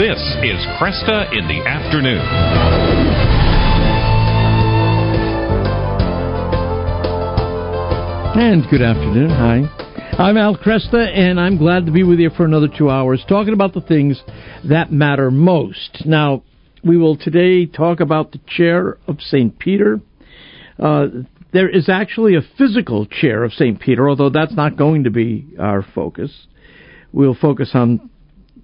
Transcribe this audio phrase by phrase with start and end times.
[0.00, 2.24] This is Kresta in the Afternoon.
[8.34, 9.28] And good afternoon.
[9.28, 10.16] Hi.
[10.16, 13.52] I'm Al Kresta, and I'm glad to be with you for another two hours talking
[13.52, 14.22] about the things
[14.66, 16.06] that matter most.
[16.06, 16.44] Now,
[16.82, 19.58] we will today talk about the chair of St.
[19.58, 20.00] Peter.
[20.78, 21.08] Uh,
[21.52, 23.78] there is actually a physical chair of St.
[23.78, 26.46] Peter, although that's not going to be our focus.
[27.12, 28.08] We'll focus on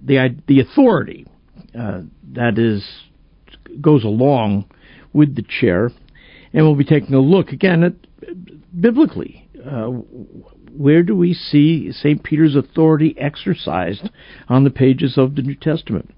[0.03, 1.27] the the authority
[1.77, 2.01] uh,
[2.33, 2.87] that is
[3.81, 4.65] goes along
[5.13, 5.91] with the chair,
[6.53, 7.93] and we'll be taking a look again at
[8.79, 9.49] biblically.
[9.65, 9.87] Uh,
[10.77, 12.23] where do we see St.
[12.23, 14.09] Peter's authority exercised
[14.47, 16.13] on the pages of the New Testament?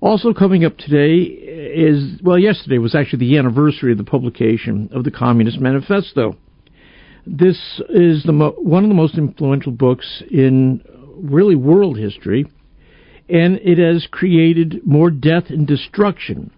[0.00, 5.02] Also coming up today is, well, yesterday was actually the anniversary of the publication of
[5.02, 6.36] the Communist Manifesto.
[7.26, 10.82] This is the mo- one of the most influential books in
[11.16, 12.46] really world history,
[13.28, 16.50] and it has created more death and destruction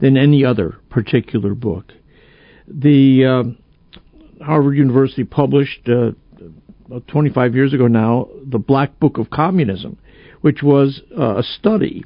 [0.00, 1.92] than any other particular book.
[2.66, 3.54] The
[4.40, 6.12] uh, Harvard University published uh,
[7.08, 9.98] 25 years ago now the Black Book of Communism,
[10.40, 12.04] which was uh, a study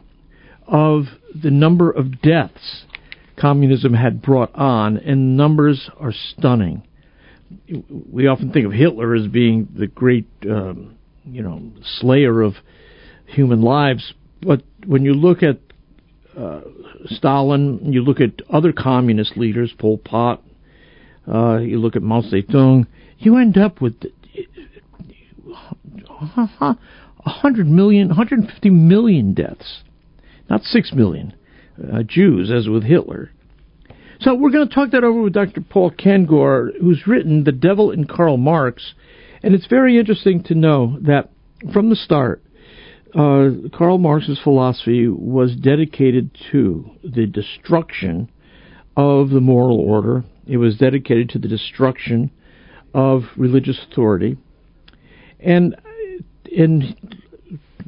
[0.66, 2.84] of the number of deaths
[3.36, 6.82] communism had brought on, and numbers are stunning.
[8.10, 12.54] We often think of Hitler as being the great, um, you know, slayer of
[13.26, 15.58] human lives, but when you look at
[16.36, 16.60] uh,
[17.06, 20.42] Stalin, you look at other communist leaders, Pol Pot,
[21.32, 22.86] uh, you look at Mao Zedong,
[23.18, 23.94] you end up with
[26.08, 29.82] 100 million, 150 million deaths
[30.48, 31.34] not six million
[31.92, 33.30] uh, Jews, as with Hitler.
[34.20, 35.60] So we're going to talk that over with Dr.
[35.60, 38.94] Paul Kengor, who's written The Devil in Karl Marx,
[39.42, 41.30] and it's very interesting to know that
[41.72, 42.42] from the start,
[43.16, 48.30] uh, Karl Marx's philosophy was dedicated to the destruction
[48.96, 50.24] of the moral order.
[50.46, 52.30] It was dedicated to the destruction
[52.94, 54.36] of religious authority.
[55.40, 55.76] And,
[56.56, 56.96] and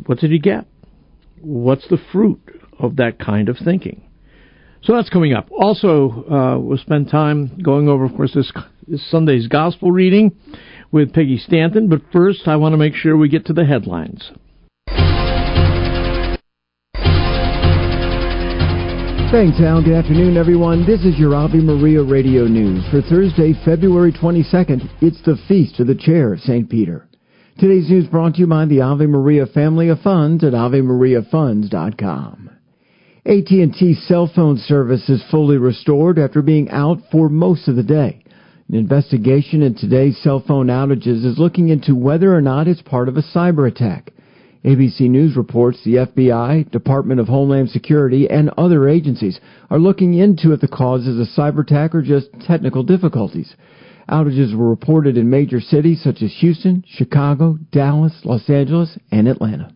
[0.07, 0.67] what did he get?
[1.43, 2.41] what's the fruit
[2.79, 4.03] of that kind of thinking?
[4.83, 5.49] So that's coming up.
[5.51, 8.53] Also, uh, we'll spend time going over, of course, this,
[8.87, 10.37] this Sunday's gospel reading
[10.93, 11.89] with Peggy Stanton.
[11.89, 14.31] But first, I want to make sure we get to the headlines.
[19.31, 19.85] Thanks, Al.
[19.85, 20.87] Good afternoon, everyone.
[20.87, 24.89] This is your Ave Maria Radio News for Thursday, February 22nd.
[25.03, 26.67] It's the Feast of the Chair of St.
[26.71, 27.07] Peter.
[27.59, 32.51] Today's news brought to you by the Ave Maria family of funds at AveMariaFunds.com.
[33.27, 38.25] AT&T cell phone service is fully restored after being out for most of the day.
[38.71, 43.11] An investigation in today's cell phone outages is looking into whether or not it's part
[43.11, 44.11] of a cyber attack.
[44.65, 49.39] ABC News reports the FBI, Department of Homeland Security, and other agencies
[49.71, 53.55] are looking into if the cause is a cyber attack or just technical difficulties.
[54.11, 59.73] Outages were reported in major cities such as Houston, Chicago, Dallas, Los Angeles, and Atlanta.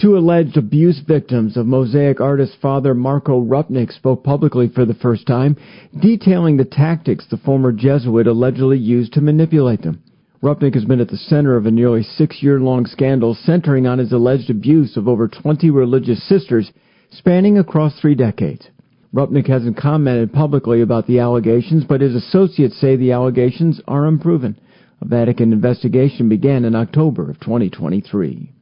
[0.00, 5.26] Two alleged abuse victims of Mosaic artist Father Marco Rupnik spoke publicly for the first
[5.26, 5.56] time,
[6.00, 10.00] detailing the tactics the former Jesuit allegedly used to manipulate them.
[10.40, 13.98] Rupnik has been at the center of a nearly six year long scandal centering on
[13.98, 16.70] his alleged abuse of over 20 religious sisters
[17.10, 18.68] spanning across three decades.
[19.12, 24.56] Rupnik hasn't commented publicly about the allegations, but his associates say the allegations are unproven.
[25.00, 28.52] A Vatican investigation began in October of 2023.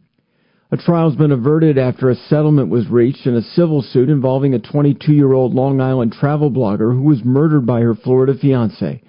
[0.71, 4.59] A trial's been averted after a settlement was reached in a civil suit involving a
[4.59, 9.03] 22-year-old Long Island travel blogger who was murdered by her Florida fiance.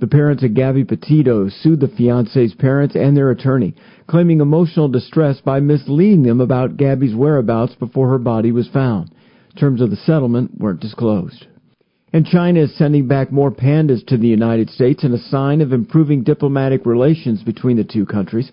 [0.00, 3.74] The parents of Gabby Petito sued the fiance's parents and their attorney,
[4.06, 9.10] claiming emotional distress by misleading them about Gabby's whereabouts before her body was found.
[9.56, 11.46] Terms of the settlement weren't disclosed.
[12.12, 15.72] And China is sending back more pandas to the United States in a sign of
[15.72, 18.50] improving diplomatic relations between the two countries.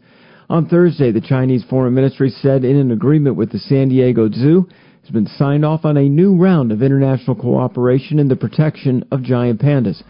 [0.49, 4.67] On Thursday, the Chinese Foreign Ministry said in an agreement with the San Diego Zoo
[5.01, 9.23] has been signed off on a new round of international cooperation in the protection of
[9.23, 10.03] giant pandas.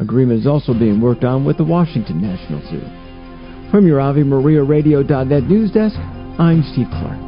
[0.00, 3.70] Agreement is also being worked on with the Washington National Zoo.
[3.70, 5.96] From your Ave Maria Radio.net news desk,
[6.38, 7.18] I'm Steve Clark.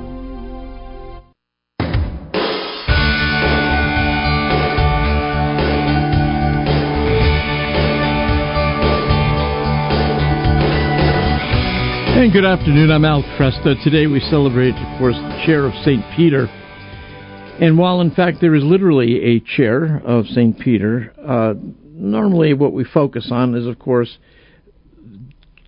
[12.20, 12.92] And good afternoon.
[12.92, 13.82] I'm Al Kresta.
[13.82, 16.04] Today we celebrate, of course, the chair of St.
[16.14, 16.46] Peter.
[17.60, 20.58] And while, in fact, there is literally a chair of St.
[20.60, 21.54] Peter, uh,
[22.00, 24.18] normally what we focus on is, of course,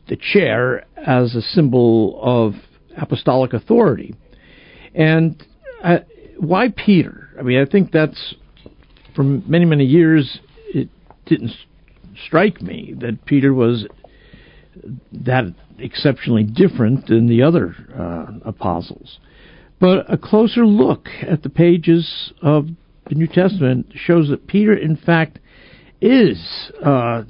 [0.09, 2.55] the chair as a symbol of
[2.97, 4.15] apostolic authority.
[4.95, 5.43] And
[5.83, 5.99] uh,
[6.39, 7.31] why Peter?
[7.39, 8.35] I mean, I think that's,
[9.15, 10.39] for many, many years,
[10.69, 10.89] it
[11.27, 11.53] didn't
[12.27, 13.87] strike me that Peter was
[15.13, 15.45] that
[15.79, 19.19] exceptionally different than the other uh, apostles.
[19.81, 22.69] But a closer look at the pages of
[23.09, 25.39] the New Testament shows that Peter, in fact,
[26.03, 27.23] is uh,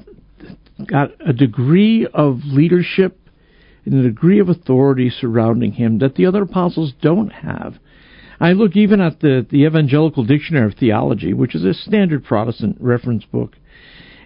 [0.87, 3.19] got a degree of leadership
[3.85, 7.75] and a degree of authority surrounding him that the other apostles don't have.
[8.41, 12.77] I look even at the, the Evangelical Dictionary of Theology, which is a standard Protestant
[12.81, 13.57] reference book,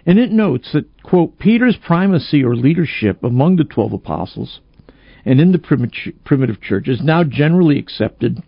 [0.05, 4.61] and it notes that, quote, Peter's primacy or leadership among the twelve apostles
[5.27, 8.41] and in the primitive church is now generally accepted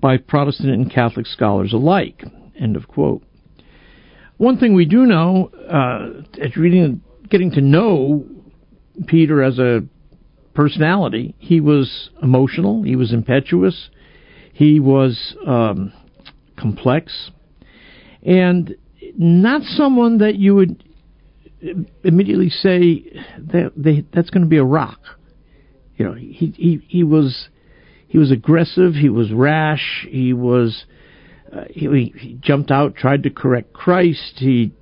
[0.00, 2.24] by Protestant and Catholic scholars alike,
[2.58, 3.22] end of quote.
[4.42, 7.00] One thing we do know, uh, as reading,
[7.30, 8.26] getting to know
[9.06, 9.84] Peter as a
[10.52, 13.88] personality, he was emotional, he was impetuous,
[14.52, 15.92] he was um,
[16.58, 17.30] complex,
[18.24, 18.74] and
[19.16, 20.82] not someone that you would
[22.02, 24.98] immediately say that they, that's going to be a rock.
[25.96, 27.48] You know, he he he was
[28.08, 28.94] he was aggressive.
[28.94, 30.04] He was rash.
[30.10, 30.84] He was
[31.52, 34.34] uh, he, he, jumped out, tried to correct Christ.
[34.36, 34.72] He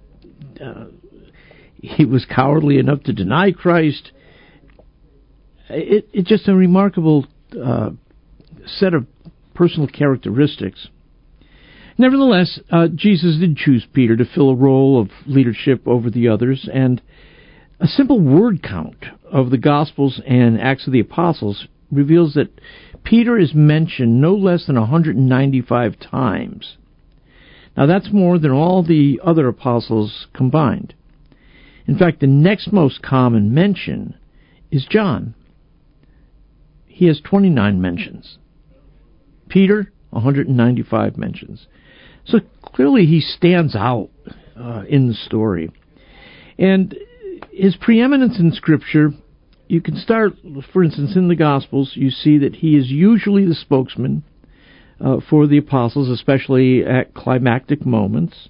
[0.65, 0.87] uh,
[1.83, 4.13] he was cowardly enough to deny Christ.
[5.69, 7.27] It, it's just a remarkable
[7.61, 7.91] uh,
[8.67, 9.07] set of
[9.55, 10.89] personal characteristics.
[11.99, 16.69] Nevertheless, uh, Jesus did choose Peter to fill a role of leadership over the others,
[16.73, 17.03] and
[17.79, 22.61] a simple word count of the Gospels and Acts of the Apostles reveals that
[23.05, 26.77] Peter is mentioned no less than 195 times.
[27.77, 30.95] Now, that's more than all the other apostles combined.
[31.87, 34.15] In fact, the next most common mention
[34.71, 35.35] is John.
[36.87, 38.39] He has 29 mentions.
[39.49, 41.67] Peter, 195 mentions.
[42.27, 44.11] So clearly he stands out
[44.57, 45.71] uh, in the story.
[46.59, 46.95] And
[47.51, 49.11] his preeminence in Scripture,
[49.71, 50.33] you can start,
[50.73, 54.25] for instance, in the Gospels, you see that he is usually the spokesman
[55.01, 58.49] uh, for the apostles, especially at climactic moments.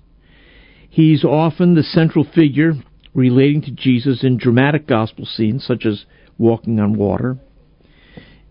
[0.88, 2.72] He's often the central figure
[3.12, 6.06] relating to Jesus in dramatic gospel scenes, such as
[6.38, 7.36] walking on water.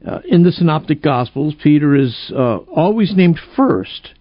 [0.08, 4.14] Uh, in the Synoptic Gospels, Peter is uh, always named first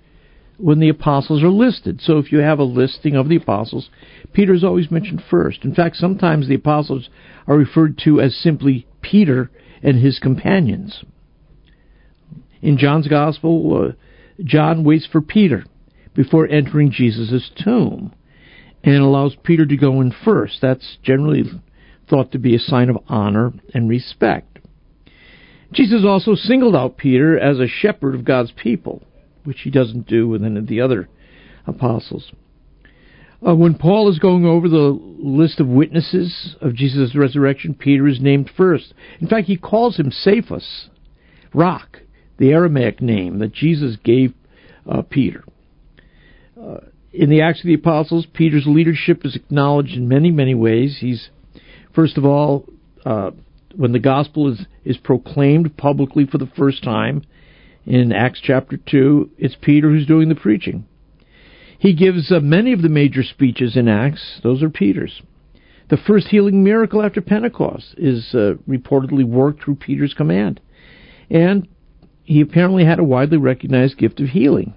[0.58, 2.00] when the apostles are listed.
[2.00, 3.88] So if you have a listing of the apostles,
[4.32, 5.64] Peter is always mentioned first.
[5.64, 7.08] In fact, sometimes the apostles
[7.46, 9.50] are referred to as simply Peter
[9.82, 11.04] and his companions.
[12.60, 15.64] In John's Gospel, uh, John waits for Peter
[16.14, 18.12] before entering Jesus' tomb
[18.82, 20.58] and allows Peter to go in first.
[20.60, 21.44] That's generally
[22.10, 24.58] thought to be a sign of honor and respect.
[25.72, 29.02] Jesus also singled out Peter as a shepherd of God's people
[29.48, 31.08] which he doesn't do with any of the other
[31.66, 32.32] apostles.
[33.46, 38.20] Uh, when Paul is going over the list of witnesses of Jesus' resurrection, Peter is
[38.20, 38.92] named first.
[39.20, 40.90] In fact, he calls him Cephas,
[41.54, 42.00] rock,
[42.36, 44.34] the Aramaic name that Jesus gave
[44.86, 45.44] uh, Peter.
[46.60, 46.80] Uh,
[47.14, 50.98] in the Acts of the Apostles, Peter's leadership is acknowledged in many, many ways.
[51.00, 51.30] He's,
[51.94, 52.66] first of all,
[53.06, 53.30] uh,
[53.74, 57.22] when the gospel is, is proclaimed publicly for the first time,
[57.88, 60.86] in Acts chapter 2, it's Peter who's doing the preaching.
[61.78, 65.22] He gives uh, many of the major speeches in Acts, those are Peter's.
[65.88, 70.60] The first healing miracle after Pentecost is uh, reportedly worked through Peter's command.
[71.30, 71.66] And
[72.24, 74.74] he apparently had a widely recognized gift of healing.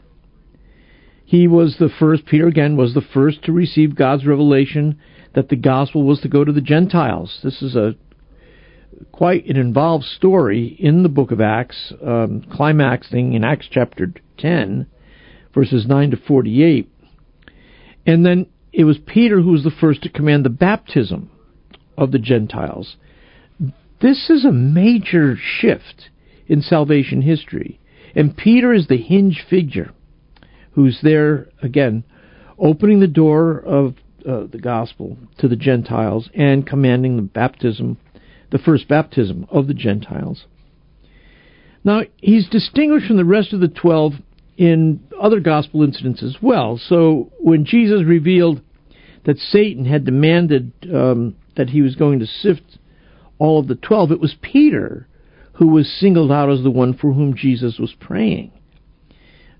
[1.25, 4.97] He was the first, Peter again, was the first to receive God's revelation
[5.35, 7.41] that the gospel was to go to the Gentiles.
[7.43, 7.95] This is a
[9.11, 14.87] quite an involved story in the book of Acts, um, climaxing in Acts chapter 10,
[15.53, 16.89] verses 9 to 48.
[18.05, 21.29] And then it was Peter who was the first to command the baptism
[21.97, 22.95] of the Gentiles.
[24.01, 26.09] This is a major shift
[26.47, 27.79] in salvation history.
[28.15, 29.91] And Peter is the hinge figure
[30.73, 32.03] who's there, again,
[32.57, 33.95] opening the door of
[34.27, 37.97] uh, the gospel to the Gentiles and commanding the baptism
[38.51, 40.45] the first baptism of the Gentiles.
[41.83, 44.13] Now, he's distinguished from the rest of the twelve
[44.57, 46.77] in other gospel incidents as well.
[46.77, 48.61] So, when Jesus revealed
[49.25, 52.77] that Satan had demanded um, that he was going to sift
[53.39, 55.07] all of the twelve, it was Peter
[55.53, 58.51] who was singled out as the one for whom Jesus was praying.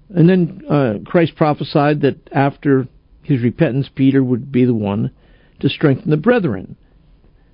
[0.09, 2.87] And then uh, Christ prophesied that after
[3.23, 5.11] his repentance, Peter would be the one
[5.59, 6.75] to strengthen the brethren.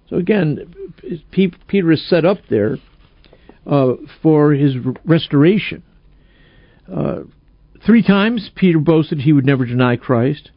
[0.09, 0.73] So again,
[1.31, 2.77] Peter is set up there
[3.65, 5.83] uh, for his restoration.
[6.91, 7.23] Uh,
[7.85, 10.51] three times Peter boasted he would never deny Christ,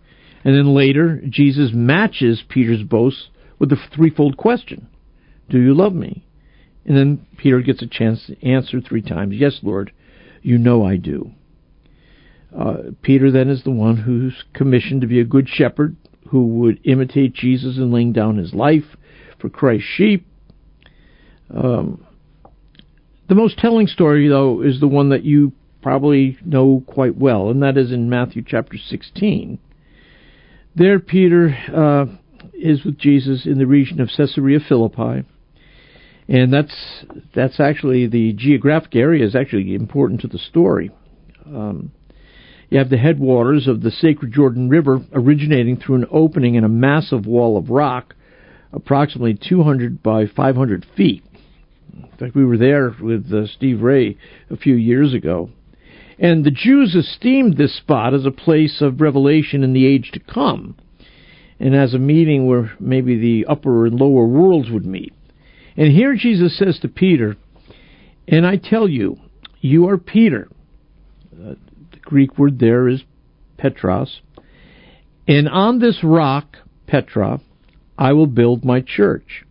[0.45, 3.29] and then later Jesus matches Peter's boast
[3.59, 4.89] with the threefold question:
[5.49, 6.25] Do you love me?
[6.87, 9.93] And then Peter gets a chance to answer three times, Yes, Lord,
[10.43, 11.33] you know I do.
[12.57, 15.97] Uh, Peter then is the one who's commissioned to be a good shepherd
[16.29, 18.97] who would imitate Jesus in laying down his life
[19.41, 20.27] for Christ's sheep.
[21.55, 22.07] Um,
[23.29, 27.63] the most telling story, though, is the one that you probably know quite well, and
[27.63, 29.59] that is in Matthew chapter 16.
[30.77, 32.07] There, Peter uh,
[32.55, 35.25] is with Jesus in the region of Caesarea Philippi
[36.31, 37.05] and that's
[37.35, 40.93] that's actually the geographic area is actually important to the story.
[41.45, 41.91] Um,
[42.71, 46.69] you have the headwaters of the sacred Jordan River originating through an opening in a
[46.69, 48.15] massive wall of rock,
[48.73, 51.25] approximately 200 by 500 feet.
[51.93, 54.17] In fact, we were there with uh, Steve Ray
[54.51, 55.51] a few years ago.
[56.19, 60.21] And the Jews esteemed this spot as a place of revelation in the age to
[60.21, 60.77] come,
[61.59, 65.15] and as a meeting where maybe the upper and lower worlds would meet.
[65.77, 67.37] And here Jesus says to Peter,
[68.29, 69.17] And I tell you,
[69.61, 70.49] you are Peter.
[71.33, 71.55] Uh,
[71.93, 73.03] the Greek word there is
[73.57, 74.21] Petros.
[75.27, 77.41] And on this rock, Petra,
[78.01, 79.45] I will build my church.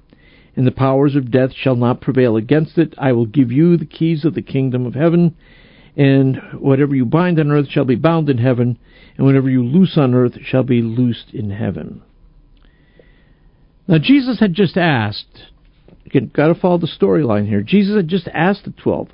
[0.55, 2.95] And the powers of death shall not prevail against it.
[2.97, 5.37] I will give you the keys of the kingdom of heaven.
[5.95, 8.79] And whatever you bind on earth shall be bound in heaven,
[9.15, 12.01] and whatever you loose on earth shall be loosed in heaven.
[13.87, 15.45] Now, Jesus had just asked
[16.33, 17.61] got to follow the storyline here.
[17.61, 19.09] Jesus had just asked the twelve,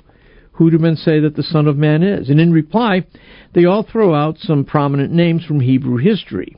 [0.52, 2.30] Who do men say that the Son of Man is?
[2.30, 3.06] And in reply,
[3.54, 6.56] they all throw out some prominent names from Hebrew history.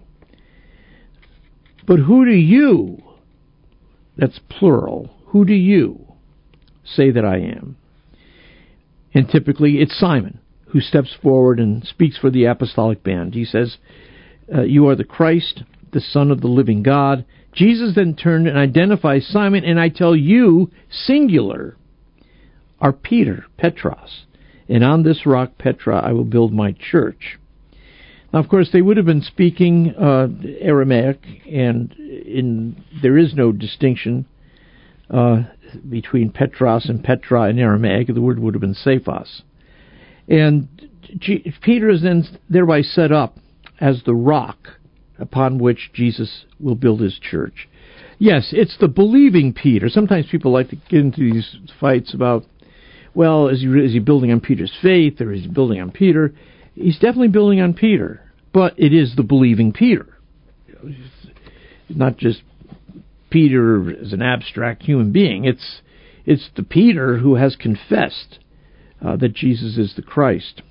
[1.89, 3.03] But who do you,
[4.15, 6.05] that's plural, who do you
[6.85, 7.79] say that I am?
[9.15, 13.33] And typically it's Simon who steps forward and speaks for the apostolic band.
[13.33, 13.79] He says,
[14.55, 17.25] uh, You are the Christ, the Son of the living God.
[17.55, 21.79] Jesus then turned and identifies Simon, and I tell you, singular,
[22.83, 24.27] are Peter, Petros,
[24.69, 27.39] and on this rock, Petra, I will build my church.
[28.33, 30.29] Now, of course, they would have been speaking uh,
[30.61, 31.21] Aramaic,
[31.51, 34.27] and in, there is no distinction
[35.11, 35.45] uh,
[35.89, 38.09] between Petros and Petra in Aramaic.
[38.09, 39.43] The word would have been Cephas.
[40.29, 40.69] And
[41.19, 43.39] G- Peter is then thereby set up
[43.81, 44.59] as the rock
[45.19, 47.69] upon which Jesus will build his church.
[48.19, 49.89] Yes, it's the believing Peter.
[49.89, 52.45] Sometimes people like to get into these fights about,
[53.15, 56.35] well, is he, is he building on Peter's faith or is he building on Peter?
[56.81, 58.21] He's definitely building on Peter,
[58.53, 60.19] but it is the believing Peter.
[61.89, 62.43] not just
[63.31, 65.45] Peter as an abstract human being.
[65.45, 65.81] It's
[66.25, 68.39] it's the Peter who has confessed
[69.05, 70.63] uh, that Jesus is the Christ.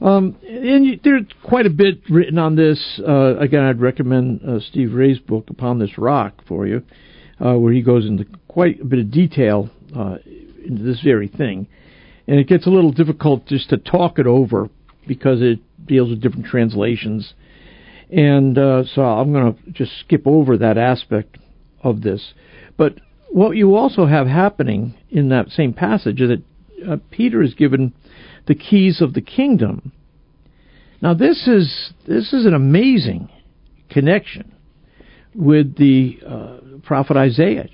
[0.00, 3.00] Um, and there's quite a bit written on this.
[3.06, 6.82] Uh, again, I'd recommend uh, Steve Ray's book, Upon This Rock, for you,
[7.40, 10.16] uh, where he goes into quite a bit of detail uh,
[10.64, 11.66] into this very thing.
[12.28, 14.68] And it gets a little difficult just to talk it over
[15.06, 17.34] because it deals with different translations.
[18.10, 21.38] And uh, so I'm going to just skip over that aspect
[21.82, 22.34] of this.
[22.76, 22.98] But
[23.30, 27.92] what you also have happening in that same passage is that uh, Peter is given
[28.46, 29.92] the keys of the kingdom.
[31.02, 33.28] Now this is this is an amazing
[33.90, 34.54] connection
[35.34, 37.68] with the uh, prophet Isaiah,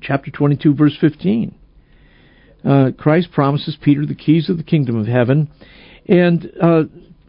[0.00, 1.54] chapter 22, verse 15.
[2.64, 5.48] Uh, Christ promises Peter the keys of the kingdom of heaven,
[6.06, 6.82] and uh,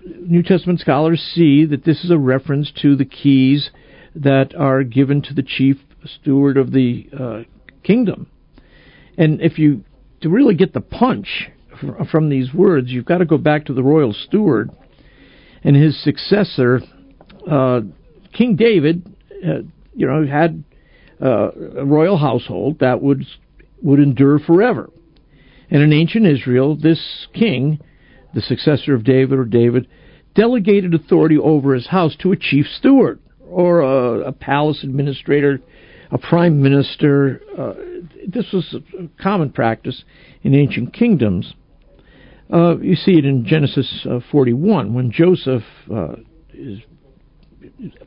[0.05, 3.69] New Testament scholars see that this is a reference to the keys
[4.15, 7.41] that are given to the chief steward of the uh,
[7.83, 8.27] kingdom.
[9.17, 9.83] And if you
[10.21, 11.49] to really get the punch
[12.11, 14.71] from these words, you've got to go back to the royal steward
[15.63, 16.81] and his successor,
[17.49, 17.81] uh,
[18.33, 19.15] King David.
[19.31, 19.61] Uh,
[19.93, 20.63] you know, had
[21.21, 23.25] uh, a royal household that would
[23.81, 24.89] would endure forever.
[25.71, 27.79] And in ancient Israel, this king,
[28.33, 29.87] the successor of David or David,
[30.35, 35.59] delegated authority over his house to a chief steward or a, a palace administrator,
[36.11, 37.41] a prime minister.
[37.57, 37.73] Uh,
[38.27, 40.03] this was a common practice
[40.43, 41.53] in ancient kingdoms.
[42.51, 46.15] Uh, you see it in Genesis uh, 41 when Joseph uh,
[46.53, 46.79] is,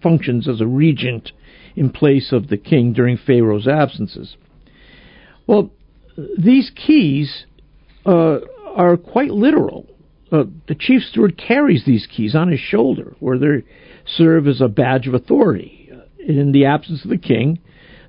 [0.02, 1.30] functions as a regent
[1.76, 4.36] in place of the king during Pharaoh's absences.
[5.46, 5.70] Well,
[6.36, 7.46] these keys
[8.06, 8.38] uh,
[8.74, 9.86] are quite literal.
[10.30, 13.64] Uh, the chief steward carries these keys on his shoulder, where they
[14.06, 15.90] serve as a badge of authority.
[16.26, 17.58] In the absence of the king,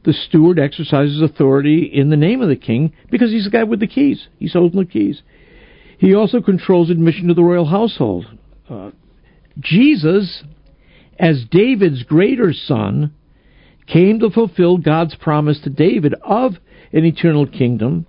[0.03, 3.79] the steward exercises authority in the name of the king because he's the guy with
[3.79, 4.27] the keys.
[4.37, 5.21] He's holding the keys.
[5.97, 8.25] He also controls admission to the royal household.
[8.69, 8.91] Uh,
[9.59, 10.43] Jesus,
[11.17, 13.13] as David's greater son,
[13.87, 16.53] came to fulfill God's promise to David of
[16.91, 18.05] an eternal kingdom.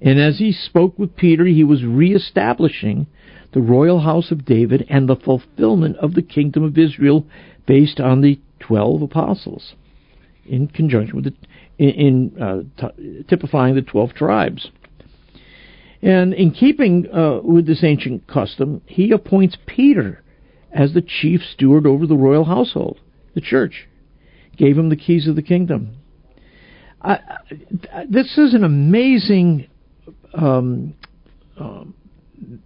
[0.00, 3.06] And as he spoke with Peter, he was reestablishing
[3.52, 7.26] the royal house of David and the fulfillment of the kingdom of Israel
[7.66, 9.74] based on the twelve apostles,
[10.44, 11.34] in conjunction with the,
[11.78, 14.70] in, in uh, t- typifying the twelve tribes.
[16.02, 20.22] And in keeping uh, with this ancient custom, he appoints Peter
[20.70, 23.00] as the chief steward over the royal household,
[23.34, 23.88] the church.
[24.58, 25.96] Gave him the keys of the kingdom.
[27.00, 27.18] I,
[28.08, 29.68] this is an amazing
[30.36, 30.94] um,
[31.58, 31.84] uh,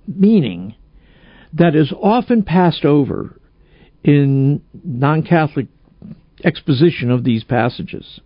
[0.06, 0.74] meaning
[1.52, 3.40] that is often passed over
[4.02, 5.66] in non Catholic
[6.44, 8.20] exposition of these passages.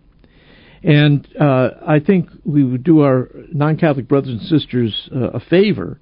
[0.83, 5.41] And uh, I think we would do our non Catholic brothers and sisters uh, a
[5.41, 5.99] favor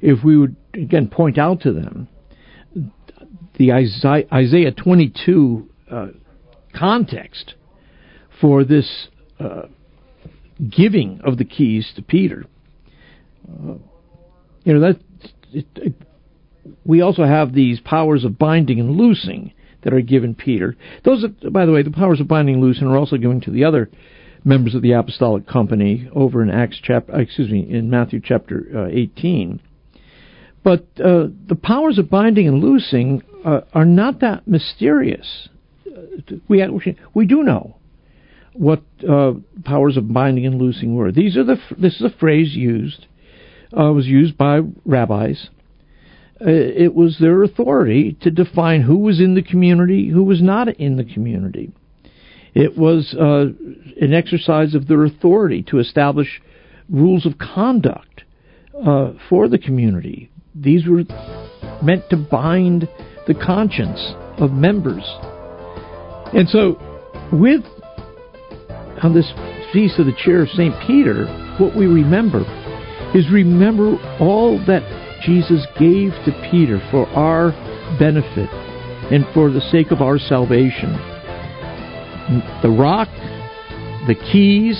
[0.00, 2.08] if we would, again, point out to them
[3.58, 6.06] the Isaiah, Isaiah 22 uh,
[6.74, 7.54] context
[8.40, 9.08] for this
[9.40, 9.62] uh,
[10.68, 12.44] giving of the keys to Peter.
[14.64, 15.00] You know, that
[15.52, 15.94] it, it,
[16.84, 20.76] we also have these powers of binding and loosing that are given Peter.
[21.04, 23.50] Those, are, by the way, the powers of binding and loosing are also given to
[23.50, 23.88] the other
[24.44, 28.66] members of the apostolic company over in Acts chapter, uh, excuse me, in Matthew chapter
[28.74, 29.60] uh, 18.
[30.62, 35.48] But uh, the powers of binding and loosing uh, are not that mysterious.
[35.86, 36.64] Uh, we
[37.14, 37.76] we do know
[38.52, 41.12] what uh, powers of binding and loosing were.
[41.12, 43.06] These are the this is a phrase used
[43.72, 45.48] was used by rabbis
[46.40, 50.68] uh, it was their authority to define who was in the community, who was not
[50.68, 51.72] in the community.
[52.54, 53.46] It was uh,
[54.00, 56.42] an exercise of their authority to establish
[56.90, 58.24] rules of conduct
[58.74, 60.30] uh, for the community.
[60.54, 61.04] These were
[61.82, 62.86] meant to bind
[63.26, 64.00] the conscience
[64.38, 65.04] of members.
[66.34, 66.76] And so,
[67.32, 67.62] with
[69.02, 69.30] on this
[69.72, 70.74] feast of the chair of St.
[70.86, 71.26] Peter,
[71.58, 72.44] what we remember
[73.16, 74.84] is remember all that
[75.24, 77.50] Jesus gave to Peter for our
[77.98, 78.50] benefit
[79.10, 80.92] and for the sake of our salvation.
[82.60, 83.08] The rock,
[84.06, 84.76] the keys,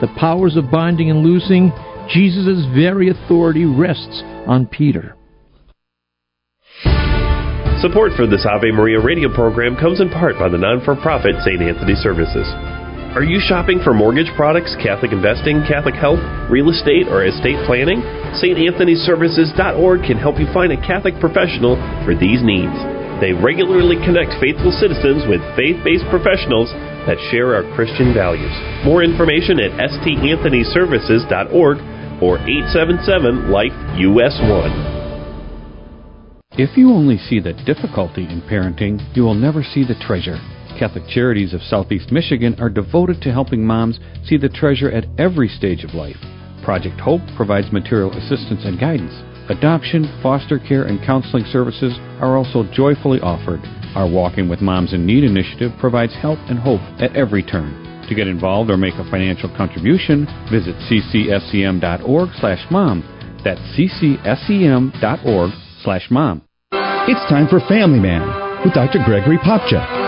[0.00, 1.70] the powers of binding and loosing,
[2.08, 5.14] Jesus' very authority rests on Peter.
[7.80, 11.36] Support for this Ave Maria radio program comes in part by the non for profit
[11.44, 11.62] St.
[11.62, 12.71] Anthony Services.
[13.12, 16.16] Are you shopping for mortgage products, Catholic investing, Catholic health,
[16.48, 18.00] real estate, or estate planning?
[18.40, 21.76] StAnthonyServices.org can help you find a Catholic professional
[22.08, 22.72] for these needs.
[23.20, 26.72] They regularly connect faithful citizens with faith based professionals
[27.04, 28.48] that share our Christian values.
[28.80, 31.76] More information at StAnthonyServices.org
[32.24, 33.76] or 877 Life
[34.08, 36.56] US 1.
[36.56, 40.40] If you only see the difficulty in parenting, you will never see the treasure.
[40.78, 45.48] Catholic Charities of Southeast Michigan are devoted to helping moms see the treasure at every
[45.48, 46.16] stage of life.
[46.64, 49.12] Project Hope provides material assistance and guidance.
[49.50, 53.60] Adoption, foster care, and counseling services are also joyfully offered.
[53.94, 58.04] Our Walking with Moms in Need initiative provides help and hope at every turn.
[58.08, 63.02] To get involved or make a financial contribution, visit ccsem.org slash mom.
[63.44, 65.50] That's ccsem.org
[65.82, 66.42] slash mom.
[66.72, 68.22] It's time for Family Man
[68.64, 69.00] with Dr.
[69.04, 70.01] Gregory Popcak.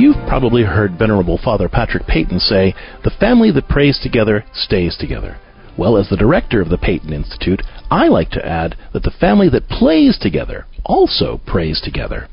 [0.00, 5.36] You've probably heard Venerable Father Patrick Peyton say, The family that prays together stays together.
[5.76, 9.48] Well, as the director of the Peyton Institute, I like to add that the family
[9.50, 12.28] that plays together also prays together.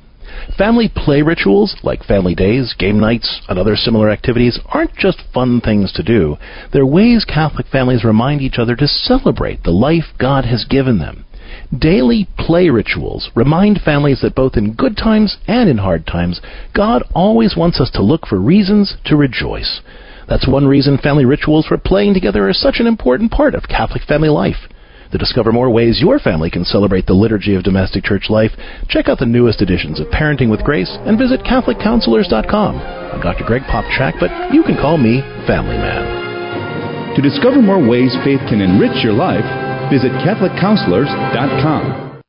[0.57, 5.61] Family play rituals, like family days, game nights, and other similar activities, aren't just fun
[5.61, 6.37] things to do.
[6.71, 11.25] They're ways Catholic families remind each other to celebrate the life God has given them.
[11.75, 16.39] Daily play rituals remind families that both in good times and in hard times,
[16.73, 19.81] God always wants us to look for reasons to rejoice.
[20.29, 24.03] That's one reason family rituals for playing together are such an important part of Catholic
[24.03, 24.69] family life.
[25.11, 28.51] To discover more ways your family can celebrate the liturgy of domestic church life,
[28.87, 32.75] check out the newest editions of Parenting with Grace and visit CatholicCounselors.com.
[32.75, 33.43] I'm Dr.
[33.45, 37.15] Greg Popcak, but you can call me Family Man.
[37.15, 42.19] To discover more ways faith can enrich your life, Visit CatholicCounselors.com.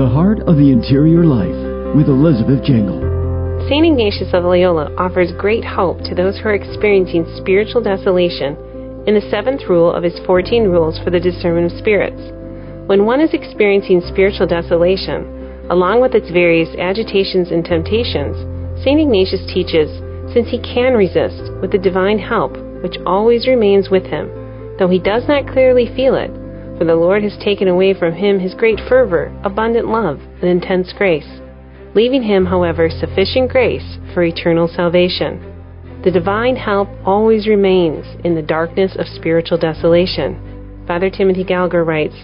[0.00, 3.04] The Heart of the Interior Life with Elizabeth Jangle.
[3.68, 3.84] St.
[3.84, 8.56] Ignatius of Loyola offers great hope to those who are experiencing spiritual desolation
[9.04, 12.16] in the seventh rule of his 14 rules for the discernment of spirits.
[12.88, 18.40] When one is experiencing spiritual desolation, along with its various agitations and temptations,
[18.80, 18.96] St.
[18.96, 19.92] Ignatius teaches
[20.32, 24.32] since he can resist with the divine help which always remains with him,
[24.78, 26.39] though he does not clearly feel it,
[26.80, 30.94] for the Lord has taken away from him his great fervor, abundant love, and intense
[30.96, 31.28] grace,
[31.94, 35.44] leaving him, however, sufficient grace for eternal salvation.
[36.04, 40.84] The divine help always remains in the darkness of spiritual desolation.
[40.86, 42.16] Father Timothy Gallagher writes,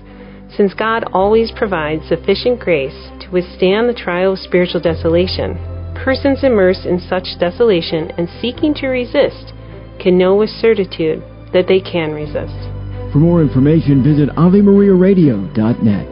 [0.56, 5.60] Since God always provides sufficient grace to withstand the trial of spiritual desolation,
[6.02, 9.52] persons immersed in such desolation and seeking to resist
[10.00, 12.75] can know with certitude that they can resist.
[13.16, 16.08] For more information, visit AveMariaRadio.net.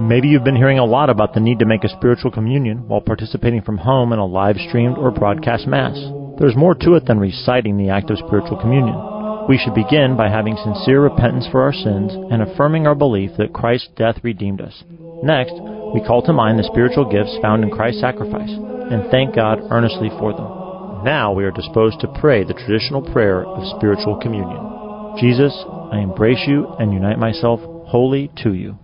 [0.00, 3.00] Maybe you've been hearing a lot about the need to make a spiritual communion while
[3.00, 5.98] participating from home in a live streamed or broadcast Mass.
[6.38, 8.94] There's more to it than reciting the act of spiritual communion.
[9.48, 13.52] We should begin by having sincere repentance for our sins and affirming our belief that
[13.52, 14.84] Christ's death redeemed us.
[15.24, 15.54] Next,
[15.92, 20.10] we call to mind the spiritual gifts found in Christ's sacrifice and thank God earnestly
[20.10, 21.02] for them.
[21.02, 24.79] Now we are disposed to pray the traditional prayer of spiritual communion.
[25.18, 28.78] Jesus, I embrace you and unite myself wholly to you.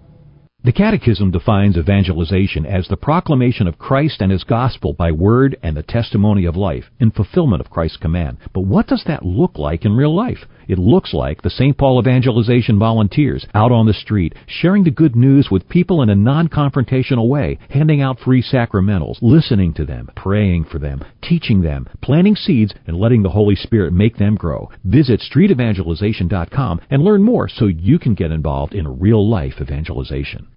[0.66, 5.76] The Catechism defines evangelization as the proclamation of Christ and His gospel by word and
[5.76, 8.38] the testimony of life in fulfillment of Christ's command.
[8.52, 10.44] But what does that look like in real life?
[10.66, 11.78] It looks like the St.
[11.78, 16.16] Paul evangelization volunteers out on the street, sharing the good news with people in a
[16.16, 22.34] non-confrontational way, handing out free sacramentals, listening to them, praying for them, teaching them, planting
[22.34, 24.68] seeds, and letting the Holy Spirit make them grow.
[24.82, 30.48] Visit streetevangelization.com and learn more so you can get involved in real life evangelization.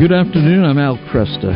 [0.00, 0.64] Good afternoon.
[0.64, 1.52] I'm Al Kresta.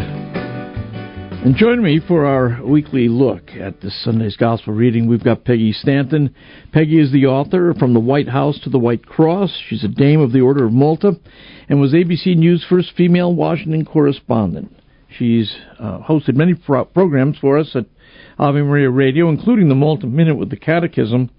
[1.43, 5.09] And join me for our weekly look at this Sunday's Gospel reading.
[5.09, 6.35] We've got Peggy Stanton.
[6.71, 9.59] Peggy is the author From the White House to the White Cross.
[9.67, 11.13] She's a Dame of the Order of Malta
[11.71, 14.71] and was ABC News' first female Washington correspondent.
[15.09, 17.87] She's uh, hosted many pro- programs for us at
[18.39, 21.31] Ave Maria Radio, including the Malta Minute with the Catechism.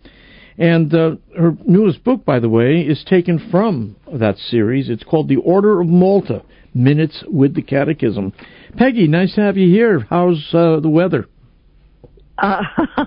[0.58, 4.90] And uh, her newest book, by the way, is taken from that series.
[4.90, 6.42] It's called The Order of Malta
[6.78, 8.34] Minutes with the Catechism.
[8.78, 10.06] Peggy, nice to have you here.
[10.10, 11.28] How's uh, the weather?
[12.38, 12.62] Uh,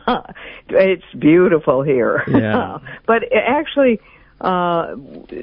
[0.68, 2.24] it's beautiful here.
[2.28, 2.78] Yeah.
[3.06, 4.00] but actually,
[4.40, 4.96] uh,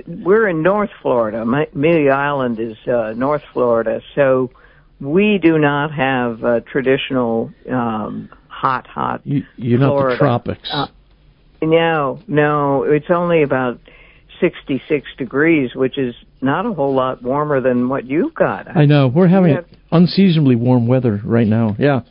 [0.08, 1.42] we're in North Florida.
[1.42, 4.52] Amelia Island is uh, North Florida, so
[5.00, 9.22] we do not have uh, traditional um, hot, hot.
[9.24, 10.16] You, you're not Florida.
[10.16, 10.70] the tropics.
[10.72, 10.88] Uh,
[11.62, 12.84] no, no.
[12.84, 13.80] It's only about
[14.40, 18.76] 66 degrees, which is not a whole lot warmer than what you've got.
[18.76, 19.08] I know.
[19.08, 19.62] We're having Yeah.
[19.92, 21.76] unseasonably warm weather right now.
[21.80, 22.02] Yeah.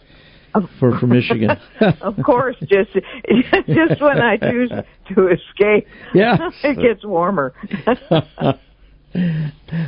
[0.81, 1.51] For for Michigan.
[2.01, 2.91] of course, just
[3.67, 4.71] just when I choose
[5.15, 6.51] to escape, Yeah.
[6.65, 7.53] it gets warmer.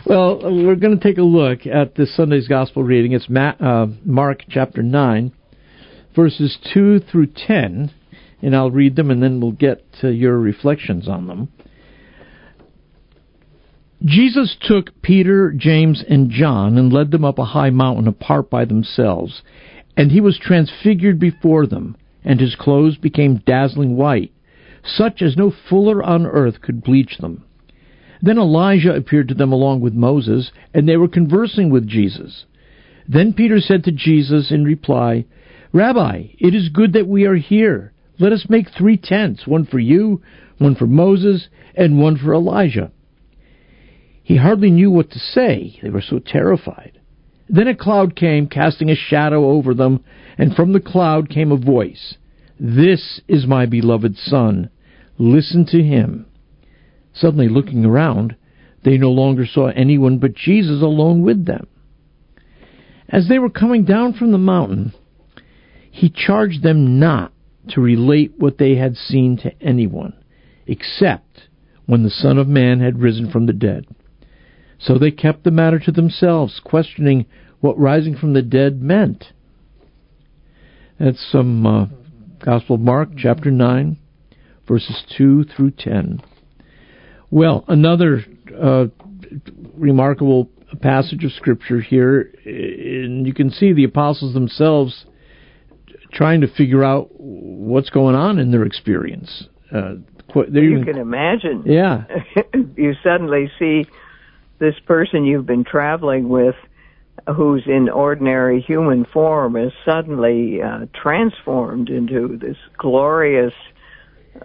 [0.06, 3.12] well, we're going to take a look at this Sunday's Gospel reading.
[3.12, 5.32] It's Ma- uh, Mark chapter 9,
[6.14, 7.90] verses 2 through 10,
[8.42, 11.48] and I'll read them and then we'll get to your reflections on them.
[14.04, 18.64] Jesus took Peter, James, and John and led them up a high mountain apart by
[18.64, 19.42] themselves,
[19.96, 24.30] and he was transfigured before them, and his clothes became dazzling white,
[24.84, 27.42] such as no fuller on earth could bleach them.
[28.22, 32.46] Then Elijah appeared to them along with Moses, and they were conversing with Jesus.
[33.08, 35.24] Then Peter said to Jesus in reply,
[35.72, 37.92] Rabbi, it is good that we are here.
[38.20, 40.22] Let us make three tents, one for you,
[40.58, 42.92] one for Moses, and one for Elijah.
[44.28, 45.78] He hardly knew what to say.
[45.82, 47.00] They were so terrified.
[47.48, 50.04] Then a cloud came, casting a shadow over them,
[50.36, 52.18] and from the cloud came a voice
[52.60, 54.68] This is my beloved Son.
[55.16, 56.26] Listen to him.
[57.14, 58.36] Suddenly, looking around,
[58.84, 61.66] they no longer saw anyone but Jesus alone with them.
[63.08, 64.92] As they were coming down from the mountain,
[65.90, 67.32] he charged them not
[67.70, 70.12] to relate what they had seen to anyone,
[70.66, 71.48] except
[71.86, 73.86] when the Son of Man had risen from the dead.
[74.78, 77.26] So they kept the matter to themselves, questioning
[77.60, 79.24] what rising from the dead meant.
[80.98, 81.86] That's some uh,
[82.44, 83.96] Gospel of Mark, chapter 9,
[84.66, 86.22] verses 2 through 10.
[87.30, 88.24] Well, another
[88.60, 88.86] uh,
[89.74, 90.48] remarkable
[90.80, 95.06] passage of scripture here, and you can see the apostles themselves
[96.12, 99.44] trying to figure out what's going on in their experience.
[99.74, 99.94] Uh,
[100.34, 101.64] you even, can imagine.
[101.66, 102.04] Yeah.
[102.76, 103.86] you suddenly see
[104.58, 106.54] this person you've been traveling with
[107.34, 113.52] who's in ordinary human form is suddenly uh, transformed into this glorious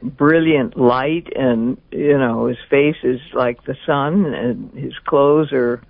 [0.01, 5.81] brilliant light and you know his face is like the sun and his clothes are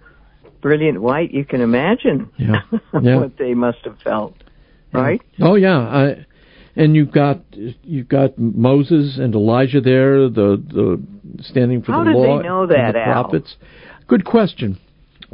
[0.62, 2.62] brilliant white you can imagine yeah.
[3.01, 3.17] Yeah.
[3.17, 4.36] what they must have felt
[4.91, 5.47] right yeah.
[5.47, 6.25] oh yeah I,
[6.75, 12.12] and you've got you've got Moses and Elijah there the the standing for how the
[12.12, 13.31] law they know that, the Al?
[14.07, 14.79] Good question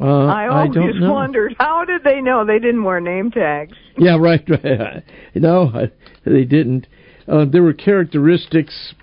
[0.02, 1.14] uh, I always I don't know.
[1.14, 5.04] wondered how did they know they didn't wear name tags yeah right, right.
[5.36, 5.88] no
[6.26, 6.88] they didn't
[7.30, 8.94] uh, there were characteristics,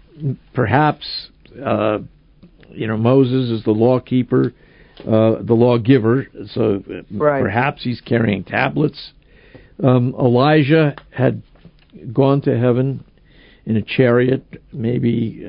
[0.53, 1.29] perhaps,
[1.65, 1.99] uh,
[2.71, 4.53] you know, Moses is the law keeper,
[5.01, 7.41] uh, the lawgiver, so right.
[7.41, 9.13] perhaps he's carrying tablets.
[9.83, 11.43] Um, Elijah had
[12.13, 13.05] gone to heaven
[13.65, 15.45] in a chariot, maybe.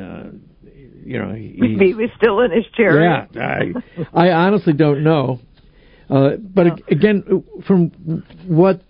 [1.08, 3.02] You know, he, he was still in his chair.
[3.02, 3.26] Yeah,
[4.14, 5.40] I, I honestly don't know.
[6.10, 6.78] Uh, but oh.
[6.90, 7.90] again, from
[8.46, 8.82] what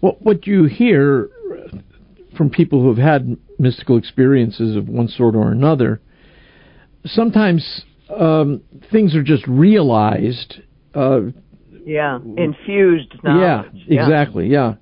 [0.00, 1.30] what what you hear
[2.36, 6.00] from people who have had mystical experiences of one sort or another,
[7.04, 7.82] sometimes
[8.16, 8.62] um,
[8.92, 10.60] things are just realized.
[10.94, 11.20] Uh,
[11.84, 13.72] yeah, infused knowledge.
[13.86, 14.46] Yeah, exactly.
[14.48, 14.74] Yeah.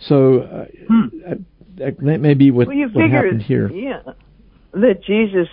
[0.00, 1.06] So uh, hmm.
[1.76, 3.70] that, that may be what, well, you what figure, happened here.
[3.70, 4.00] Yeah,
[4.72, 5.48] that Jesus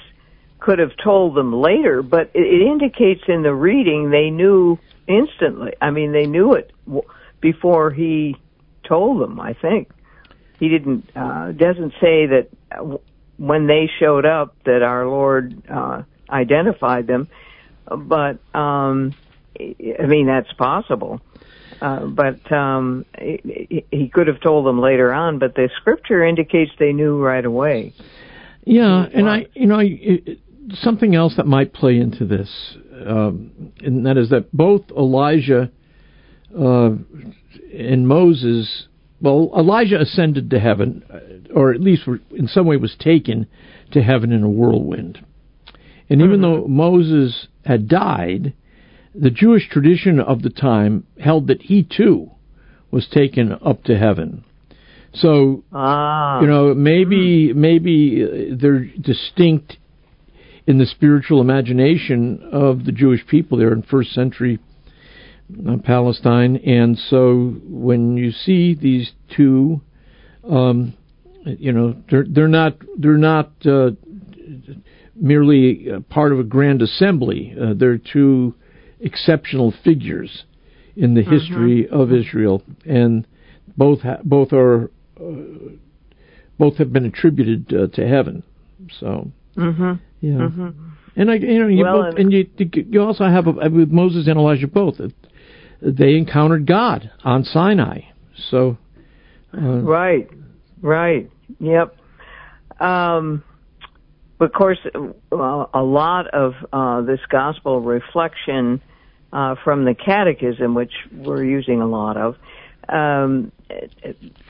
[0.60, 5.74] could have told them later, but it, indicates in the reading they knew instantly.
[5.82, 6.72] I mean, they knew it
[7.40, 8.36] before he
[8.84, 9.40] told them.
[9.40, 9.90] I think
[10.60, 12.50] he didn't uh, doesn't say that
[13.38, 17.28] when they showed up that our Lord uh, identified them,
[17.86, 19.14] but um,
[19.60, 21.22] I mean that's possible.
[21.82, 25.40] Uh, but um, he, he could have told them later on.
[25.40, 27.94] But the scripture indicates they knew right away.
[28.66, 30.40] Yeah, and I, you know, it,
[30.74, 32.50] something else that might play into this,
[33.06, 35.72] um, and that is that both Elijah
[36.58, 36.90] uh,
[37.74, 38.88] and Moses
[39.22, 43.48] well, Elijah ascended to heaven, uh, or at least in some way was taken
[43.92, 45.26] to heaven in a whirlwind.
[46.10, 46.42] And even mm-hmm.
[46.42, 48.54] though Moses had died,
[49.14, 52.32] the Jewish tradition of the time held that he too
[52.92, 54.44] was taken up to heaven.
[55.16, 56.42] So, ah.
[56.42, 59.78] you know, maybe maybe uh, they're distinct
[60.68, 64.60] in the spiritual imagination of the Jewish people there in first century
[65.68, 66.58] uh, Palestine.
[66.58, 69.82] And so when you see these two,
[70.50, 70.94] um,
[71.46, 73.92] you know, they're, they're not they're not uh,
[75.16, 77.56] merely part of a grand assembly.
[77.60, 78.56] Uh, they're two
[79.00, 80.46] exceptional figures
[80.96, 81.32] in the mm-hmm.
[81.32, 83.28] history of Israel, and
[83.78, 84.90] both ha- both are
[86.58, 88.44] both have been attributed uh, to heaven.
[89.00, 89.94] So, mm-hmm.
[90.22, 90.32] yeah.
[90.32, 90.90] Mm-hmm.
[91.18, 94.28] And I, you know, you well, both, and you, you also have a, with Moses
[94.28, 95.00] and Elijah both
[95.82, 98.02] they encountered God on Sinai.
[98.50, 98.78] So,
[99.54, 100.30] uh, right,
[100.82, 101.96] right, yep.
[102.80, 103.44] Um,
[104.40, 108.82] of course, uh, a lot of uh, this gospel reflection
[109.32, 112.36] uh, from the Catechism, which we're using a lot of,
[112.90, 113.52] um,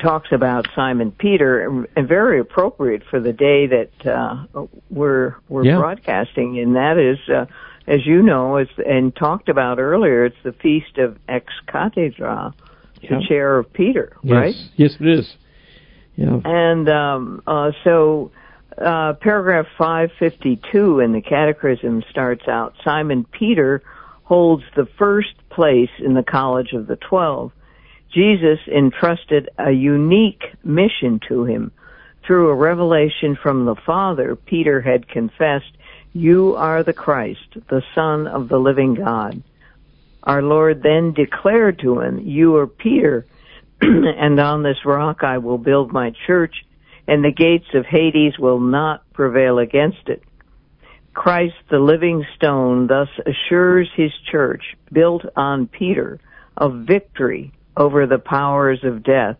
[0.01, 5.77] talks about Simon Peter, and very appropriate for the day that uh, we're we're yeah.
[5.77, 7.45] broadcasting, and that is uh,
[7.87, 12.53] as you know, as and talked about earlier, it's the feast of ex cathedra,
[13.01, 14.33] the chair of Peter, yes.
[14.33, 14.55] right?
[14.75, 15.35] Yes, it is.
[16.15, 16.39] Yeah.
[16.43, 18.31] And um, uh, so,
[18.77, 23.83] uh, paragraph 552 in the Catechism starts out Simon Peter
[24.23, 27.51] holds the first place in the College of the Twelve.
[28.13, 31.71] Jesus entrusted a unique mission to him.
[32.25, 35.71] Through a revelation from the Father, Peter had confessed
[36.13, 39.43] you are the Christ, the Son of the living God.
[40.23, 43.25] Our Lord then declared to him, You are Peter,
[43.81, 46.65] and on this rock I will build my church,
[47.07, 50.23] and the gates of Hades will not prevail against it.
[51.13, 56.19] Christ, the living stone, thus assures his church, built on Peter,
[56.57, 59.37] of victory over the powers of death.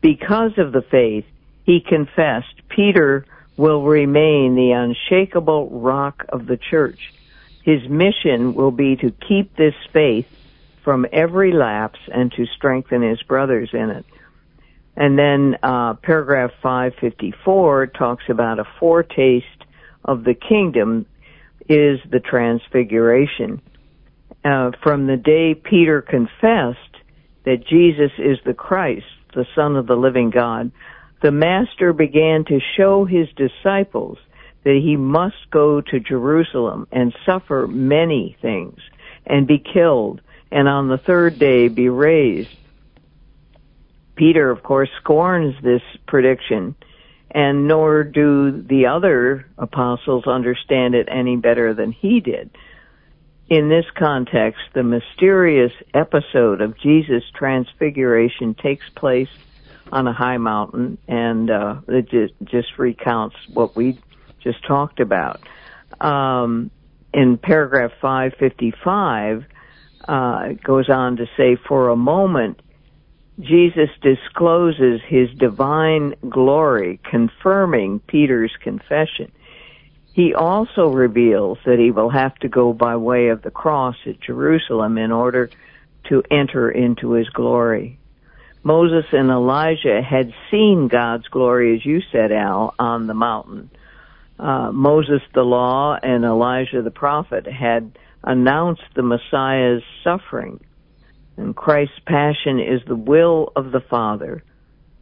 [0.00, 1.26] Because of the faith,
[1.64, 7.12] he confessed, Peter will remain the unshakable rock of the church.
[7.62, 10.26] His mission will be to keep this faith
[10.82, 14.06] from every lapse and to strengthen his brothers in it.
[14.96, 19.46] And then uh, paragraph 554 talks about a foretaste
[20.04, 21.06] of the kingdom
[21.68, 23.60] is the transfiguration.
[24.44, 26.89] uh, from the day Peter confessed
[27.44, 30.70] that Jesus is the Christ, the Son of the living God,
[31.22, 34.18] the Master began to show his disciples
[34.64, 38.78] that he must go to Jerusalem and suffer many things
[39.26, 42.50] and be killed and on the third day be raised.
[44.16, 46.74] Peter, of course, scorns this prediction
[47.30, 52.50] and nor do the other apostles understand it any better than he did.
[53.50, 59.28] In this context, the mysterious episode of Jesus' transfiguration takes place
[59.90, 63.98] on a high mountain, and uh, it just, just recounts what we
[64.40, 65.40] just talked about.
[66.00, 66.70] Um,
[67.12, 69.44] in paragraph 555,
[70.06, 72.60] uh, it goes on to say, for a moment,
[73.40, 79.32] Jesus discloses his divine glory, confirming Peter's confession.
[80.12, 84.20] He also reveals that he will have to go by way of the cross at
[84.20, 85.50] Jerusalem in order
[86.08, 87.98] to enter into his glory.
[88.62, 93.70] Moses and Elijah had seen God's glory, as you said, Al, on the mountain.
[94.38, 100.60] Uh, Moses, the law, and Elijah, the prophet, had announced the Messiah's suffering.
[101.36, 104.42] And Christ's passion is the will of the Father.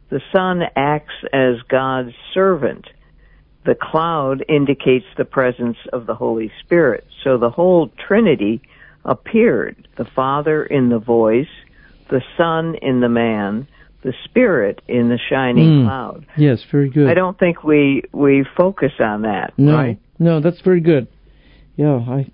[0.09, 2.87] The Son acts as God's servant.
[3.69, 7.05] The cloud indicates the presence of the Holy Spirit.
[7.23, 8.63] So the whole Trinity
[9.05, 9.87] appeared.
[9.95, 11.53] The Father in the voice,
[12.09, 13.67] the Son in the man,
[14.01, 15.85] the Spirit in the shining Mm.
[15.85, 16.25] cloud.
[16.35, 17.09] Yes, very good.
[17.09, 19.99] I don't think we we focus on that, no, right?
[20.17, 21.05] no, that's very good.
[21.75, 22.25] Yeah, I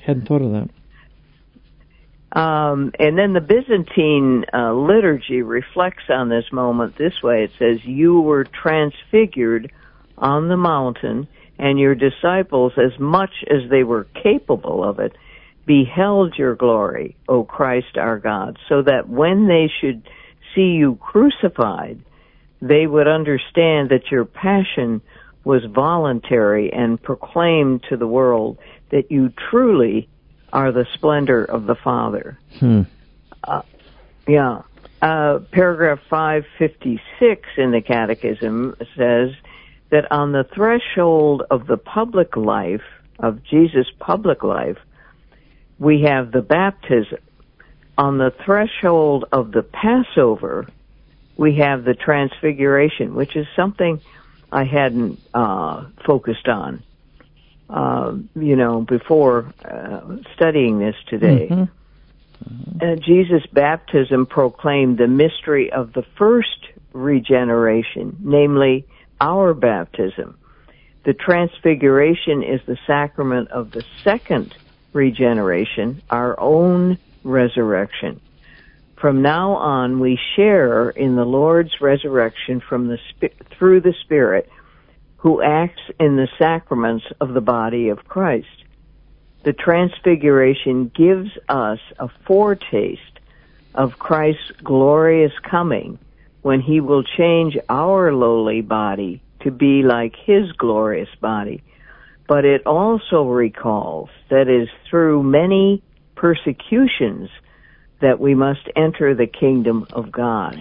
[0.00, 2.38] hadn't thought of that.
[2.40, 7.42] Um, and then the Byzantine uh, liturgy reflects on this moment this way.
[7.42, 9.72] It says, "You were transfigured
[10.20, 11.28] on the mountain,
[11.58, 15.12] and your disciples, as much as they were capable of it,
[15.66, 20.08] beheld your glory, O Christ our God, so that when they should
[20.54, 22.00] see you crucified,
[22.60, 25.00] they would understand that your passion
[25.44, 28.58] was voluntary and proclaimed to the world
[28.90, 30.08] that you truly
[30.52, 32.38] are the splendor of the Father.
[32.58, 32.82] Hmm.
[33.44, 33.62] Uh,
[34.26, 34.62] yeah.
[35.00, 39.30] Uh, paragraph 556 in the Catechism says
[39.90, 42.82] that on the threshold of the public life,
[43.18, 44.78] of Jesus' public life,
[45.78, 47.18] we have the baptism.
[47.96, 50.68] On the threshold of the Passover,
[51.36, 54.00] we have the transfiguration, which is something
[54.52, 56.82] I hadn't uh, focused on,
[57.68, 61.48] uh, you know, before uh, studying this today.
[61.50, 62.78] Mm-hmm.
[62.80, 68.86] Uh, Jesus' baptism proclaimed the mystery of the first regeneration, namely
[69.20, 70.38] our baptism.
[71.04, 74.54] The transfiguration is the sacrament of the second
[74.92, 78.20] regeneration, our own resurrection.
[78.96, 82.98] From now on, we share in the Lord's resurrection from the
[83.50, 84.50] through the Spirit,
[85.18, 88.64] who acts in the sacraments of the body of Christ.
[89.44, 93.20] The transfiguration gives us a foretaste
[93.74, 95.98] of Christ's glorious coming
[96.48, 101.62] when he will change our lowly body to be like his glorious body.
[102.26, 105.82] But it also recalls that is through many
[106.14, 107.28] persecutions
[108.00, 110.56] that we must enter the kingdom of God.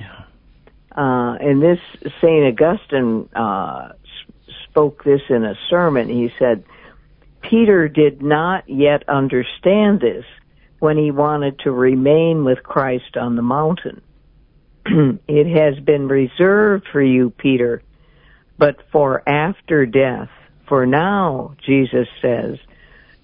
[0.91, 1.79] Uh, and this
[2.19, 3.93] Saint Augustine uh,
[4.65, 6.09] spoke this in a sermon.
[6.09, 6.65] He said,
[7.39, 10.25] Peter did not yet understand this
[10.79, 14.01] when he wanted to remain with Christ on the mountain.
[15.27, 17.81] it has been reserved for you, Peter,
[18.57, 20.29] but for after death.
[20.67, 22.57] For now, Jesus says,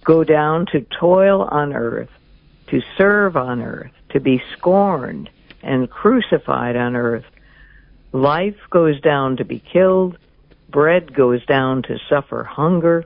[0.04, 2.10] go down to toil on earth,
[2.68, 5.30] to serve on earth, to be scorned
[5.62, 7.26] and crucified on earth.
[8.12, 10.18] Life goes down to be killed.
[10.70, 13.06] Bread goes down to suffer hunger.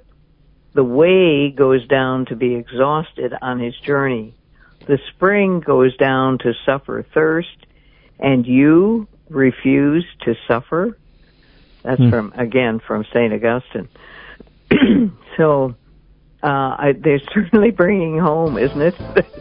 [0.74, 4.36] The way goes down to be exhausted on his journey.
[4.86, 7.66] The spring goes down to suffer thirst.
[8.20, 10.98] And you refuse to suffer?
[11.84, 12.10] That's Hmm.
[12.10, 13.34] from, again, from St.
[13.34, 13.88] Augustine.
[15.38, 15.76] so,
[16.44, 18.96] uh, I, they're certainly bringing home, isn't it?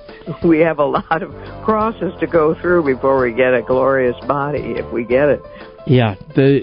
[0.44, 1.32] we have a lot of
[1.64, 5.40] crosses to go through before we get a glorious body, if we get it.
[5.86, 6.62] Yeah, the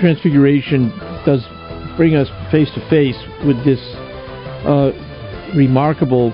[0.00, 0.90] transfiguration
[1.24, 1.44] does
[1.96, 3.80] bring us face to face with this
[4.64, 4.92] uh,
[5.54, 6.30] remarkable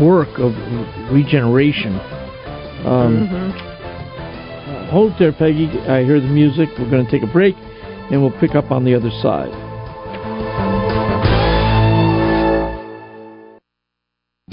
[0.00, 0.52] work of
[1.12, 1.98] regeneration.
[2.86, 5.66] Um, uh, hold there, Peggy.
[5.88, 6.68] I hear the music.
[6.78, 7.56] We're going to take a break,
[8.12, 9.50] and we'll pick up on the other side.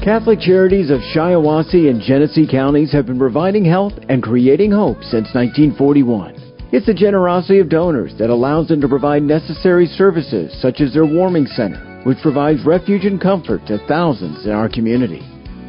[0.03, 5.29] Catholic Charities of Shiawassee and Genesee counties have been providing health and creating hope since
[5.34, 6.34] 1941.
[6.73, 11.05] It's the generosity of donors that allows them to provide necessary services such as their
[11.05, 15.21] warming center, which provides refuge and comfort to thousands in our community.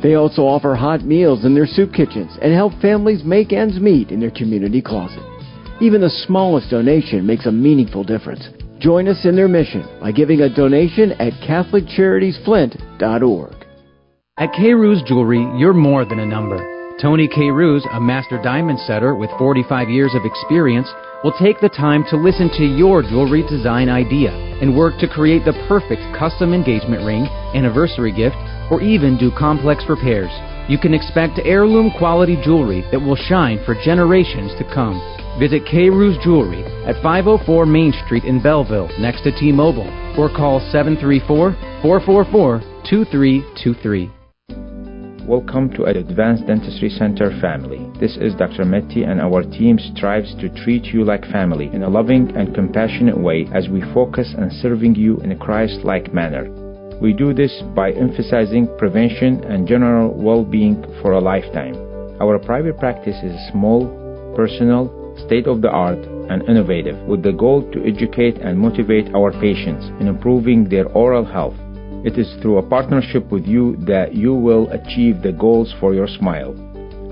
[0.05, 4.11] They also offer hot meals in their soup kitchens and help families make ends meet
[4.11, 5.23] in their community closet.
[5.81, 8.47] Even the smallest donation makes a meaningful difference.
[8.79, 13.55] Join us in their mission by giving a donation at CatholicCharitiesFlint.org.
[14.37, 14.75] At K.
[14.75, 16.59] Roos Jewelry, you're more than a number.
[17.01, 17.51] Tony K.
[17.51, 20.89] Roos, a master diamond setter with 45 years of experience,
[21.25, 25.47] will take the time to listen to your jewelry design idea and work to create
[25.47, 28.37] the perfect custom engagement ring, anniversary gift,
[28.71, 30.31] or even do complex repairs.
[30.69, 35.01] You can expect heirloom quality jewelry that will shine for generations to come.
[35.39, 35.91] Visit K.
[35.91, 41.53] Roos Jewelry at 504 Main Street in Belleville, next to T-Mobile, or call 734
[41.83, 44.11] 444 2323.
[45.27, 47.91] Welcome to an Advanced Dentistry Center family.
[47.99, 48.65] This is Dr.
[48.65, 53.19] Metti and our team strives to treat you like family in a loving and compassionate
[53.19, 56.64] way as we focus on serving you in a Christ-like manner.
[57.01, 61.75] We do this by emphasizing prevention and general well-being for a lifetime.
[62.21, 63.87] Our private practice is small,
[64.37, 64.89] personal,
[65.27, 65.99] state-of-the-art,
[66.31, 71.25] and innovative with the goal to educate and motivate our patients in improving their oral
[71.25, 71.55] health.
[72.05, 76.09] It is through a partnership with you that you will achieve the goals for your
[76.09, 76.55] smile.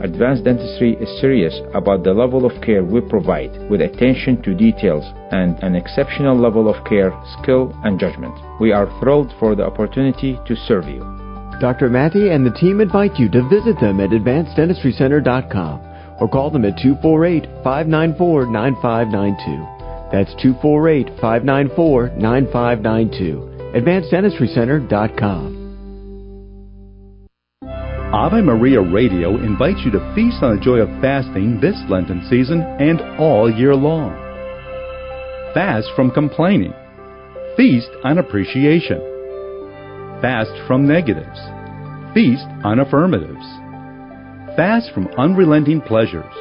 [0.03, 5.05] Advanced Dentistry is serious about the level of care we provide with attention to details
[5.30, 8.34] and an exceptional level of care, skill, and judgment.
[8.61, 10.98] We are thrilled for the opportunity to serve you.
[11.61, 11.88] Dr.
[11.88, 15.80] Matty and the team invite you to visit them at advanceddentistrycenter.com
[16.20, 19.64] or call them at 248 594 9592.
[20.11, 25.61] That's 248 594 9592 AdvancedDentistryCenter.com.
[28.12, 32.60] Ave Maria Radio invites you to feast on the joy of fasting this Lenten season
[32.60, 34.12] and all year long.
[35.54, 36.74] Fast from complaining.
[37.56, 39.00] Feast on appreciation.
[40.20, 41.40] Fast from negatives.
[42.12, 43.46] Feast on affirmatives.
[44.56, 46.34] Fast from unrelenting pleasures.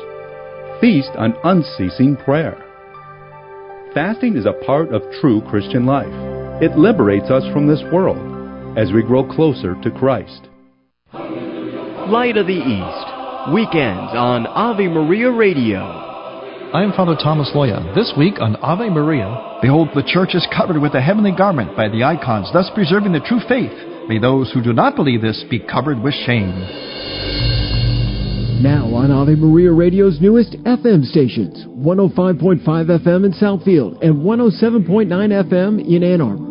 [0.82, 2.61] Feast on unceasing prayer.
[3.93, 6.11] Fasting is a part of true Christian life.
[6.61, 10.49] It liberates us from this world as we grow closer to Christ.
[12.12, 15.80] Light of the East, weekends on Ave Maria Radio.
[15.80, 17.95] I am Father Thomas Loya.
[17.95, 21.88] This week on Ave Maria, behold, the church is covered with a heavenly garment by
[21.88, 23.72] the icons, thus preserving the true faith.
[24.09, 26.51] May those who do not believe this be covered with shame.
[28.59, 35.80] Now on Ave Maria Radio's newest FM stations 105.5 FM in Southfield and 107.9 FM
[35.88, 36.51] in Ann Arbor.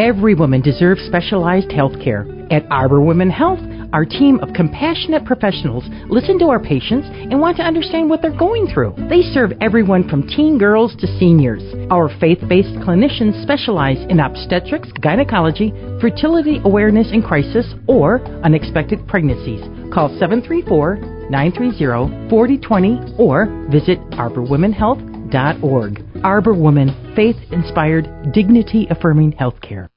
[0.00, 2.26] Every woman deserves specialized health care.
[2.50, 3.60] At Arbor Women Health,
[3.92, 8.34] our team of compassionate professionals listen to our patients and want to understand what they're
[8.34, 8.94] going through.
[9.10, 11.62] They serve everyone from teen girls to seniors.
[11.90, 15.70] Our faith based clinicians specialize in obstetrics, gynecology,
[16.00, 19.60] fertility awareness in crisis, or unexpected pregnancies.
[19.92, 20.96] Call 734
[21.28, 26.02] 930 4020 or visit arborwomenhealth.org.
[26.24, 29.89] Arbor Woman, faith inspired, dignity affirming healthcare.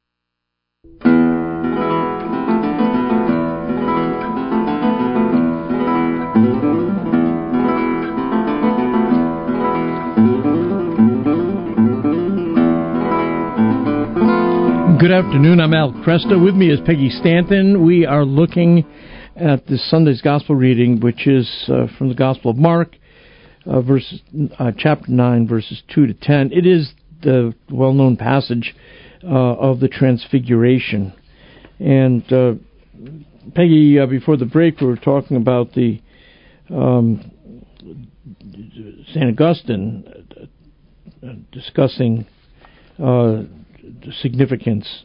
[15.03, 15.59] Good afternoon.
[15.59, 16.41] I'm Al Kresta.
[16.41, 17.85] With me is Peggy Stanton.
[17.85, 18.85] We are looking
[19.35, 22.95] at this Sunday's Gospel reading, which is uh, from the Gospel of Mark,
[23.65, 24.21] uh, verse,
[24.57, 26.51] uh, chapter 9, verses 2 to 10.
[26.53, 28.73] It is the well known passage
[29.23, 31.13] uh, of the Transfiguration.
[31.79, 32.53] And uh,
[33.55, 36.01] Peggy, uh, before the break, we were talking about the
[36.69, 37.31] um,
[39.13, 39.29] St.
[39.29, 40.05] Augustine
[41.51, 42.25] discussing
[42.97, 43.47] the
[44.21, 45.03] significance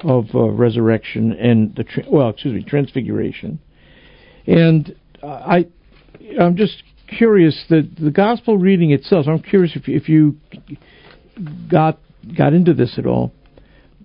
[0.00, 3.60] of uh, resurrection and the tra- well, excuse me, transfiguration.
[4.46, 5.66] And uh, I,
[6.40, 9.26] I'm just curious that the gospel reading itself.
[9.28, 10.36] I'm curious if if you
[11.70, 11.98] got
[12.36, 13.32] got into this at all.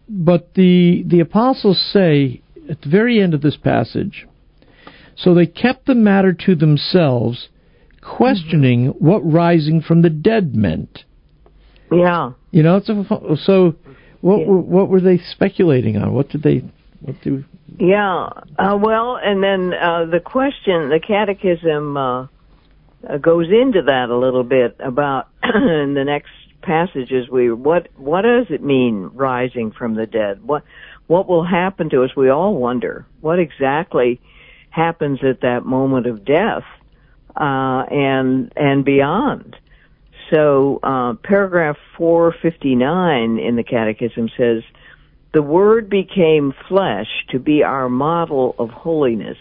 [0.09, 4.27] But the the apostles say at the very end of this passage,
[5.15, 7.49] so they kept the matter to themselves,
[8.01, 9.05] questioning mm-hmm.
[9.05, 11.03] what rising from the dead meant.
[11.91, 12.31] Yeah.
[12.51, 13.75] You know, a, so
[14.21, 14.45] what yeah.
[14.45, 16.13] what were they speculating on?
[16.13, 16.63] What did they
[17.01, 17.43] what do?
[17.79, 18.29] Yeah.
[18.57, 22.27] Uh, well, and then uh, the question, the catechism uh,
[23.07, 26.31] uh goes into that a little bit about in the next
[26.67, 27.29] passages.
[27.29, 30.43] We what what does it mean rising from the dead?
[30.43, 30.63] What
[31.07, 32.15] what will happen to us?
[32.15, 34.21] We all wonder what exactly
[34.69, 36.65] happens at that moment of death
[37.35, 39.55] uh, and and beyond.
[40.29, 44.61] So, uh, paragraph 459 in the Catechism says,
[45.33, 49.37] the Word became flesh to be our model of holiness.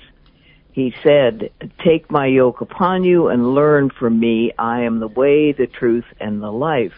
[0.72, 1.51] He said,
[1.83, 4.53] Take my yoke upon you and learn from me.
[4.59, 6.93] I am the way, the truth, and the life.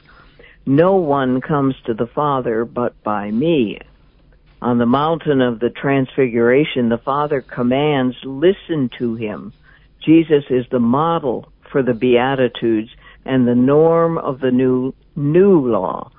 [0.69, 3.79] No one comes to the Father but by me.
[4.61, 9.55] On the mountain of the transfiguration, the Father commands, listen to him.
[10.05, 12.91] Jesus is the model for the Beatitudes
[13.25, 16.11] and the norm of the new, new law.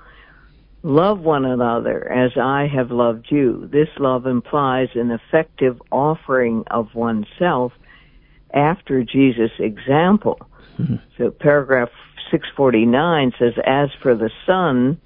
[0.82, 3.68] Love one another as I have loved you.
[3.70, 7.72] This love implies an effective offering of oneself
[8.52, 10.40] after Jesus' example.
[10.80, 10.96] Mm-hmm.
[11.18, 11.90] So paragraph
[12.30, 15.00] 649 says, as for the Son,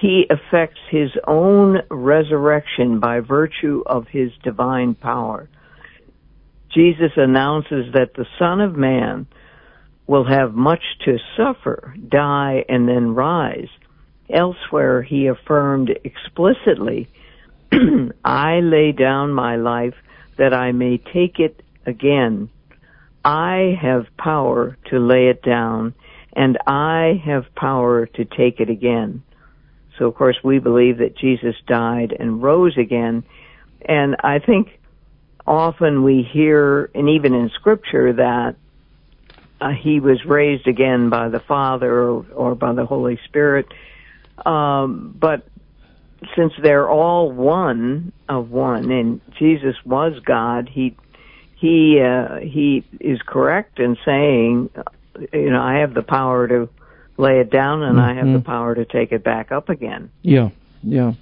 [0.00, 5.48] he effects his own resurrection by virtue of his divine power.
[6.72, 9.26] Jesus announces that the Son of Man
[10.06, 13.68] will have much to suffer, die, and then rise.
[14.30, 17.08] Elsewhere, he affirmed explicitly,
[18.24, 19.94] I lay down my life
[20.36, 22.48] that I may take it again.
[23.24, 25.94] I have power to lay it down,
[26.32, 29.22] and I have power to take it again.
[29.98, 33.24] So, of course, we believe that Jesus died and rose again.
[33.82, 34.78] And I think
[35.46, 38.56] often we hear, and even in Scripture, that
[39.60, 43.66] uh, he was raised again by the Father or, or by the Holy Spirit.
[44.46, 45.48] Um, but
[46.36, 50.96] since they're all one of one, and Jesus was God, he
[51.58, 54.70] he uh, he is correct in saying,
[55.32, 56.68] you know, I have the power to
[57.16, 58.10] lay it down, and mm-hmm.
[58.10, 58.42] I have the mm-hmm.
[58.42, 60.10] power to take it back up again.
[60.22, 60.50] Yeah,
[60.82, 61.12] yeah.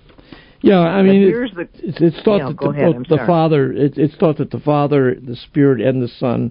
[0.61, 3.97] Yeah, I mean, it, the, it's, it's, thought yeah, that the, ahead, the Father, it,
[3.97, 6.51] it's thought that the Father, the Spirit, and the Son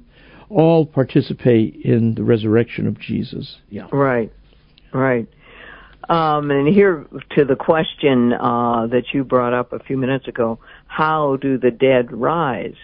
[0.50, 3.58] all participate in the resurrection of Jesus.
[3.70, 3.88] Yeah.
[3.92, 4.32] Right.
[4.94, 5.28] Right.
[6.08, 7.06] Um, and here
[7.36, 11.72] to the question uh, that you brought up a few minutes ago, how do the
[11.72, 12.76] dead rise?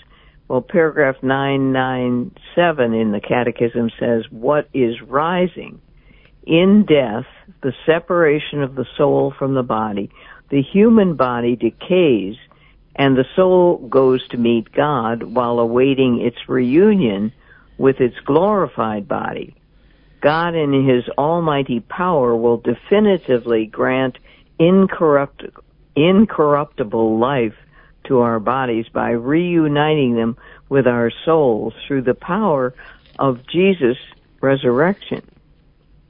[0.52, 5.80] Well, paragraph 997 in the Catechism says, What is rising?
[6.46, 7.24] In death,
[7.64, 10.12] the separation of the soul from the body,
[10.50, 12.36] the human body decays
[12.98, 17.32] and the soul goes to meet God while awaiting its reunion
[17.78, 19.56] with its glorified body,
[20.20, 24.18] God in His almighty power will definitively grant
[24.60, 25.46] incorrupt,
[25.96, 27.56] incorruptible life
[28.06, 30.38] to our bodies by reuniting them
[30.70, 32.74] with our souls through the power
[33.20, 33.98] of Jesus'
[34.42, 35.22] resurrection.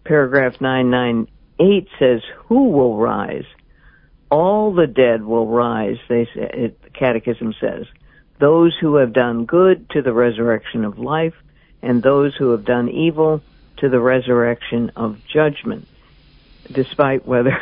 [0.04, 3.46] Paragraph 998 says, Who will rise?
[4.30, 7.86] All the dead will rise, they say, it, the Catechism says.
[8.40, 11.36] Those who have done good to the resurrection of life,
[11.82, 13.42] and those who have done evil
[13.78, 15.88] to the resurrection of judgment,
[16.72, 17.62] despite whether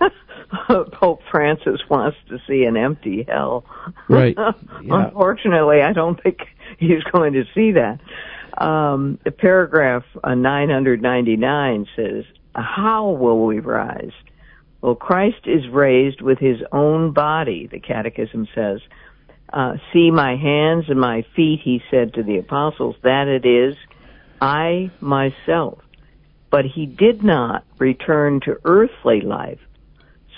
[0.92, 3.64] Pope Francis wants to see an empty hell.
[4.08, 4.36] Right.
[4.82, 5.06] Yeah.
[5.06, 6.40] Unfortunately, I don't think
[6.78, 8.00] he's going to see that.
[8.62, 12.24] Um, the paragraph uh, 999 says,
[12.54, 14.12] How will we rise?
[14.82, 18.80] Well, Christ is raised with his own body, the Catechism says,
[19.54, 23.76] uh, see my hands and my feet, he said to the apostles, that it is
[24.40, 25.78] I myself.
[26.50, 29.60] But he did not return to earthly life.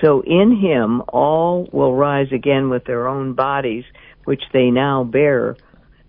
[0.00, 3.84] So in him all will rise again with their own bodies,
[4.24, 5.56] which they now bear.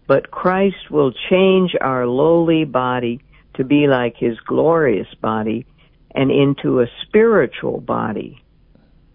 [0.08, 3.22] But Christ will change our lowly body
[3.56, 5.66] to be like his glorious body
[6.12, 8.42] and into a spiritual body.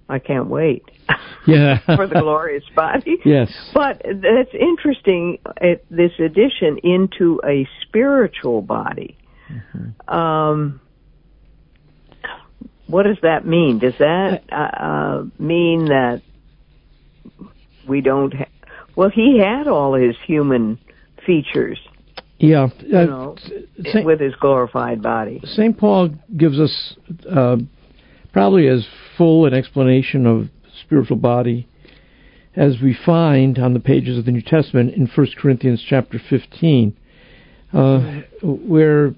[0.09, 0.85] I can't wait.
[1.47, 1.79] Yeah.
[1.97, 3.17] for the glorious body.
[3.25, 3.51] Yes.
[3.73, 5.39] But that's interesting,
[5.91, 9.17] this addition into a spiritual body.
[9.51, 10.15] Mm-hmm.
[10.15, 10.81] Um,
[12.87, 13.79] what does that mean?
[13.79, 16.23] Does that uh, uh, mean that
[17.89, 18.47] we don't ha-
[18.97, 20.79] well, he had all his human
[21.25, 21.79] features.
[22.39, 22.65] Yeah.
[22.65, 23.37] Uh, you know,
[23.93, 25.41] Saint, with his glorified body.
[25.45, 25.77] St.
[25.79, 26.97] Paul gives us
[27.31, 27.57] uh,
[28.33, 30.49] probably as full an explanation of
[30.85, 31.69] spiritual body,
[32.57, 36.97] as we find on the pages of the New Testament in 1 Corinthians chapter 15,
[37.73, 39.15] uh, where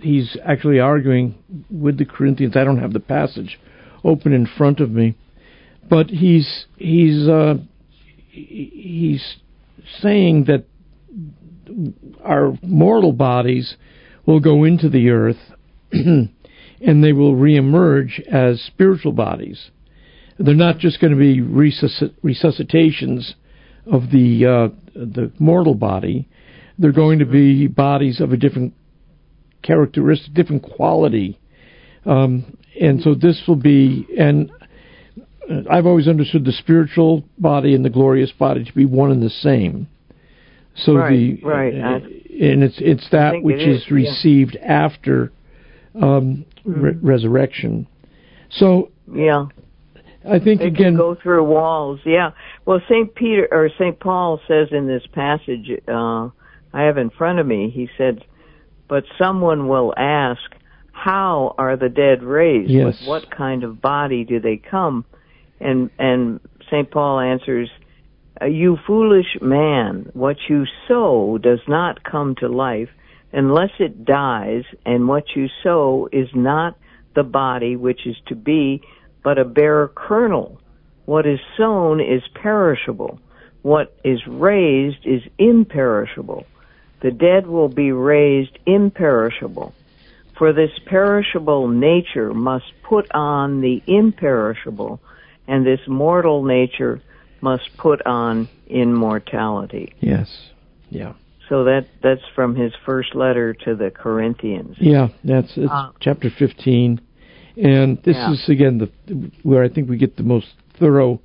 [0.00, 1.36] he's actually arguing
[1.70, 2.56] with the Corinthians.
[2.56, 3.58] I don't have the passage
[4.04, 5.16] open in front of me,
[5.88, 7.54] but he's he's uh,
[8.30, 9.36] he's
[10.00, 10.64] saying that
[12.24, 13.76] our mortal bodies
[14.26, 15.36] will go into the earth
[15.92, 16.32] and
[16.80, 19.70] they will reemerge as spiritual bodies.
[20.38, 23.34] They're not just going to be resusc- resuscitations
[23.90, 26.28] of the uh, the mortal body.
[26.78, 28.74] They're going to be bodies of a different
[29.62, 31.38] characteristic, different quality.
[32.04, 34.50] Um, and so this will be, and
[35.70, 39.30] I've always understood the spiritual body and the glorious body to be one and the
[39.30, 39.88] same.
[40.76, 41.74] So right, the right.
[41.74, 41.98] uh,
[42.40, 45.32] and it's it's that which it is, is, received after
[46.00, 47.88] um, re- resurrection.
[48.50, 49.46] So Yeah.
[50.28, 52.00] I think they again go through walls.
[52.04, 52.30] Yeah.
[52.66, 56.28] Well, Saint Peter or Saint Paul says in this passage uh,
[56.72, 57.70] I have in front of me.
[57.70, 58.24] He said,
[58.88, 60.40] "But someone will ask,
[60.92, 62.70] how are the dead raised?
[62.70, 63.00] Yes.
[63.00, 65.04] With what kind of body do they come?"
[65.60, 67.70] And and Saint Paul answers,
[68.40, 72.90] "Uh, "You foolish man, what you sow does not come to life
[73.32, 76.76] unless it dies, and what you sow is not
[77.14, 78.80] the body which is to be,
[79.22, 80.60] but a bare kernel.
[81.04, 83.18] What is sown is perishable.
[83.62, 86.46] What is raised is imperishable.
[87.00, 89.72] The dead will be raised imperishable.
[90.36, 95.00] For this perishable nature must put on the imperishable,
[95.46, 97.00] and this mortal nature
[97.40, 99.92] must put on immortality.
[100.00, 100.50] yes,
[100.90, 101.12] yeah,
[101.48, 104.76] So that that's from his first letter to the Corinthians.
[104.78, 105.08] yeah.
[105.24, 107.00] That's it's Uh, chapter fifteen,
[107.56, 108.32] and this Yeah.
[108.32, 108.88] is again the
[109.42, 111.20] where I think we get the most thorough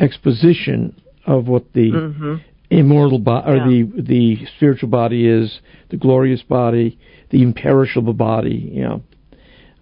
[0.00, 0.94] exposition
[1.26, 2.40] of what the Mhm.
[2.78, 3.66] Immortal body or Yeah.
[3.68, 5.60] the the spiritual body is,
[5.90, 6.98] the glorious body,
[7.30, 8.70] the imperishable body.
[8.74, 8.98] Yeah,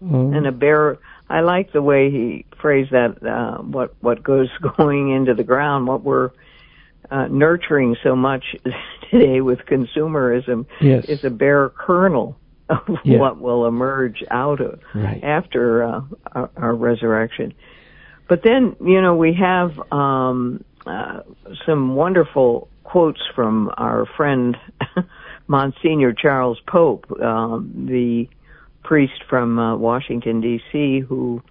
[0.03, 4.49] um, and a bare I like the way he phrased that uh what what goes
[4.77, 6.31] going into the ground what we're
[7.11, 8.45] uh, nurturing so much
[9.11, 11.05] today with consumerism Yes.
[11.09, 12.37] is a bare kernel
[12.69, 13.19] of Yeah.
[13.19, 15.23] what will emerge out of Right.
[15.23, 16.01] after uh,
[16.33, 17.53] our, our resurrection
[18.29, 21.21] but then you know we have um uh,
[21.67, 24.55] some wonderful quotes from our friend
[25.47, 28.29] Monsignor Charles Pope, um, the
[28.85, 31.01] priest from uh, Washington D.C.
[31.01, 31.43] who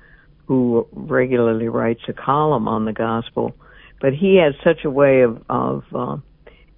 [0.45, 3.55] who regularly writes a column on the gospel.
[3.99, 6.17] But he has such a way of of uh,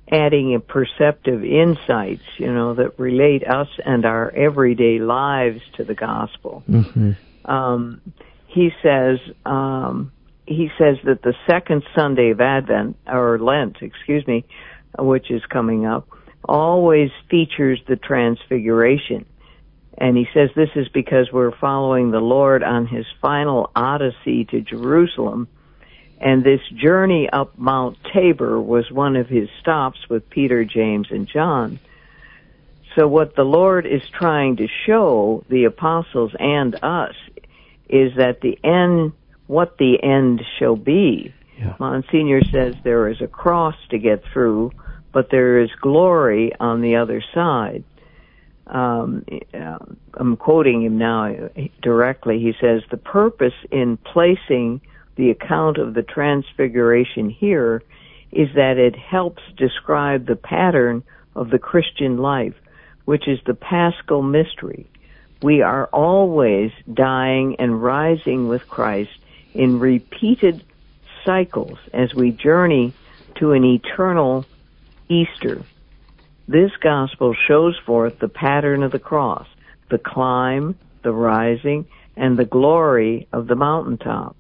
[0.10, 5.96] adding a perceptive insights, you know, that relate us and our everyday lives to the
[5.96, 7.18] gospel mhm.
[7.44, 8.00] um,
[8.48, 10.14] he says um,
[10.46, 14.46] he says that the second Sunday of Advent or Lent, excuse me,
[14.98, 16.08] which is coming up,
[16.44, 19.26] always features the Transfiguration,
[19.98, 24.62] and he says this is because we're following the Lord on his final odyssey to
[24.62, 25.48] Jerusalem.
[26.20, 31.28] And this journey up Mount Tabor was one of his stops with Peter, James, and
[31.28, 31.80] John.
[32.96, 37.16] So what the Lord is trying to show the apostles and us
[37.90, 39.14] is that the end,
[39.54, 41.32] what the end shall be.
[41.80, 44.72] Monsignor says there is a cross to get through,
[45.12, 47.84] but there is glory on the other side.
[48.66, 49.24] Um,
[49.54, 49.78] uh,
[50.16, 51.50] I'm quoting him now
[51.84, 52.40] directly.
[52.40, 54.82] He says the purpose in placing
[55.18, 57.84] the account of the transfiguration here
[58.32, 61.04] is that it helps describe the pattern
[61.36, 62.56] of the Christian life,
[63.06, 64.90] which is the paschal mystery.
[65.44, 69.20] We are always dying and rising with Christ
[69.54, 70.64] in repeated
[71.26, 72.94] cycles as we journey
[73.36, 74.46] to an eternal
[75.10, 75.64] Easter.
[76.48, 79.48] This gospel shows forth the pattern of the cross,
[79.90, 81.86] the climb, the rising,
[82.16, 84.36] and the glory of the mountaintop.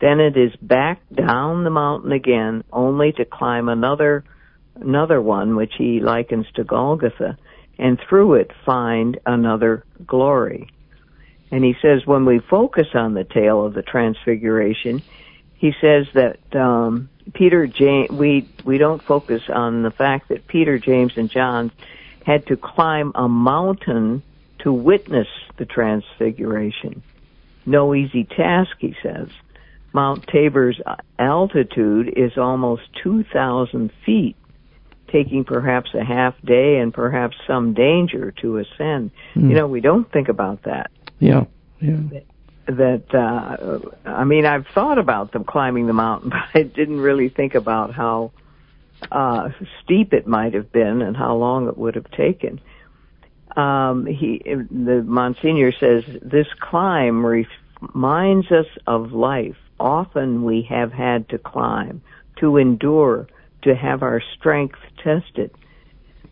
[0.00, 4.24] Then it is back down the mountain again, only to climb another,
[4.74, 7.38] another one, which he likens to Golgotha,
[7.78, 10.68] and through it find another glory.
[11.52, 15.02] And he says when we focus on the tale of the transfiguration,
[15.54, 20.78] he says that um, Peter James we we don't focus on the fact that Peter
[20.78, 21.70] James and John
[22.24, 24.22] had to climb a mountain
[24.60, 25.28] to witness
[25.58, 27.02] the transfiguration.
[27.66, 29.28] No easy task, he says.
[29.92, 30.80] Mount Tabor's
[31.18, 34.36] altitude is almost 2,000 feet,
[35.08, 39.10] taking perhaps a half day and perhaps some danger to ascend.
[39.34, 39.50] Hmm.
[39.50, 40.90] You know, we don't think about that.
[41.22, 41.44] Yeah,
[42.66, 47.28] that uh, I mean, I've thought about them climbing the mountain, but I didn't really
[47.28, 48.32] think about how
[49.10, 49.50] uh,
[49.82, 52.60] steep it might have been and how long it would have taken.
[53.56, 59.56] Um, he, the Monsignor says, this climb reminds us of life.
[59.78, 62.02] Often we have had to climb,
[62.36, 63.26] to endure,
[63.62, 65.50] to have our strength tested.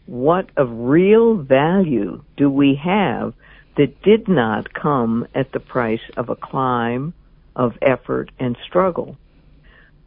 [0.07, 3.35] What of real value do we have
[3.77, 7.15] that did not come at the price of a climb,
[7.57, 9.17] of effort and struggle?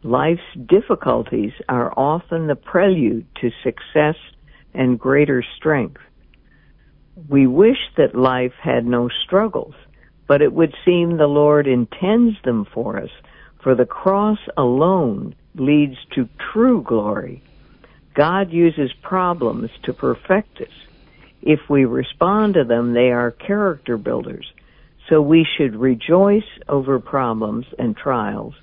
[0.04, 4.18] Life's difficulties are often the prelude to success
[4.74, 6.02] and greater strength.
[7.30, 9.76] We wish that life had no struggles,
[10.28, 13.12] but it would seem the Lord intends them for us,
[13.62, 17.42] for the cross alone leads to true glory.
[18.14, 20.68] God uses problems to perfect us.
[21.46, 24.50] If we respond to them, they are character builders.
[25.10, 28.54] So we should rejoice over problems and trials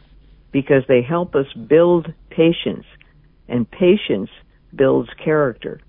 [0.50, 2.86] because they help us build patience,
[3.48, 4.30] and patience
[4.74, 5.80] builds character.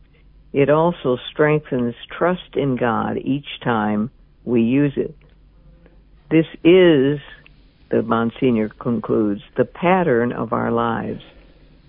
[0.52, 4.12] It also strengthens trust in God each time
[4.44, 5.16] we use it.
[6.30, 7.20] This is,
[7.90, 11.22] the Monsignor concludes, the pattern of our lives.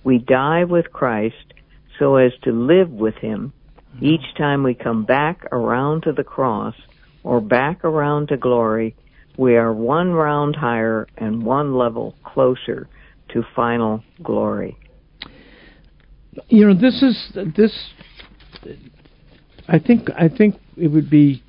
[0.05, 1.55] We die with Christ
[1.99, 3.53] so as to live with Him.
[4.01, 6.75] Each time we come back around to the cross
[7.23, 8.97] or back around to glory,
[9.37, 12.89] we are one round higher and one level closer
[13.31, 14.77] to final glory.
[16.49, 17.91] You know, this is this.
[19.69, 21.43] I think I think it would be.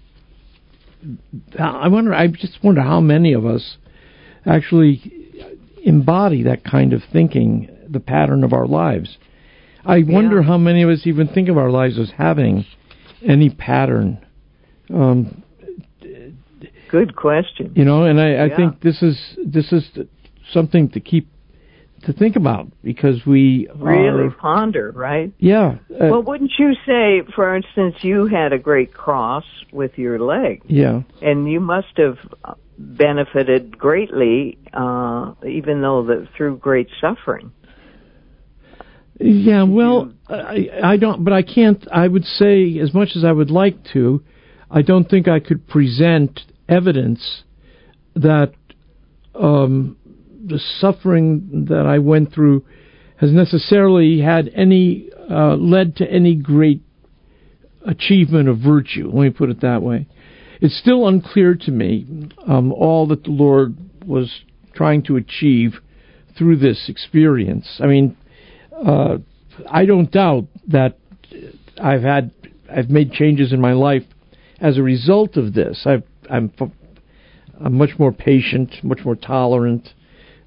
[1.58, 2.14] I wonder.
[2.14, 3.78] I just wonder how many of us
[4.46, 5.12] actually
[5.84, 9.18] embody that kind of thinking, the pattern of our lives.
[9.86, 10.13] I yeah.
[10.13, 12.65] wonder how many of us even think of our lives as having
[13.25, 14.25] any pattern.
[14.93, 15.43] Um,
[16.89, 17.73] Good question.
[17.75, 18.55] You know, and I, I yeah.
[18.55, 19.89] think this is this is
[20.51, 21.27] something to keep
[22.03, 25.34] to think about because we really are, ponder, right?
[25.39, 25.77] Yeah.
[25.89, 30.61] Uh, well, wouldn't you say, for instance, you had a great cross with your leg?
[30.67, 31.01] Yeah.
[31.21, 32.17] And you must have
[32.77, 37.51] benefited greatly, uh, even though the, through great suffering.
[39.20, 41.86] Yeah, well, I, I don't, but I can't.
[41.91, 44.24] I would say, as much as I would like to,
[44.72, 47.43] I don't think I could present evidence
[48.16, 48.53] that
[49.36, 49.97] um,
[50.45, 52.66] the suffering that I went through
[53.18, 56.82] has necessarily had any uh, led to any great
[57.86, 59.09] achievement of virtue.
[59.14, 60.07] Let me put it that way.
[60.59, 64.41] It's still unclear to me um, all that the Lord was
[64.74, 65.76] trying to achieve
[66.38, 67.80] through this experience.
[67.80, 68.18] I mean,
[68.76, 69.17] uh,
[69.69, 70.97] I don't doubt that
[71.82, 72.32] I've had
[72.69, 74.03] I've made changes in my life
[74.59, 75.84] as a result of this.
[75.86, 76.51] I've I'm
[77.63, 79.89] I'm much more patient, much more tolerant.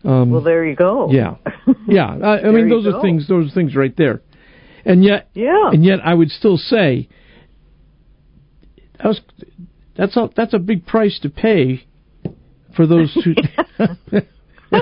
[0.05, 1.11] Um, well, there you go.
[1.11, 1.37] Yeah,
[1.89, 2.17] yeah.
[2.23, 2.99] I, I mean, those go.
[2.99, 3.29] are things.
[3.29, 4.23] Those are things right there.
[4.85, 5.71] And yet, yeah.
[5.73, 7.09] And yet, I would still say
[8.99, 9.21] that was,
[9.97, 11.85] that's a that's a big price to pay
[12.77, 13.35] for those two.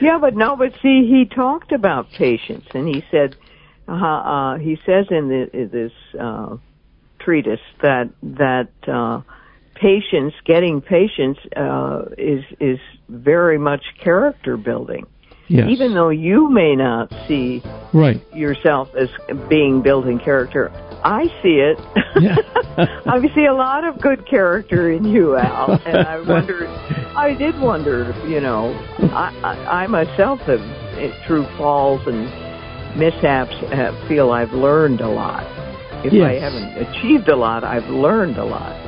[0.00, 3.36] yeah, but no, but see, he talked about patience, and he said,
[3.88, 6.56] uh, uh, he says in, the, in this uh,
[7.18, 8.68] treatise that that.
[8.86, 9.22] Uh,
[9.80, 12.78] patience, getting patience, uh, is is
[13.08, 15.06] very much character building.
[15.48, 15.68] Yes.
[15.70, 17.62] Even though you may not see
[17.94, 18.20] right.
[18.34, 19.08] yourself as
[19.48, 20.70] being building character,
[21.02, 21.78] I see it.
[22.20, 22.36] Yeah.
[23.06, 26.68] I see a lot of good character in you, Al, and I wondered.
[27.16, 30.60] I did wonder, you know, I, I, I myself have,
[31.26, 32.24] through falls and
[32.98, 35.44] mishaps, have, feel I've learned a lot.
[36.04, 36.26] If yes.
[36.28, 38.87] I haven't achieved a lot, I've learned a lot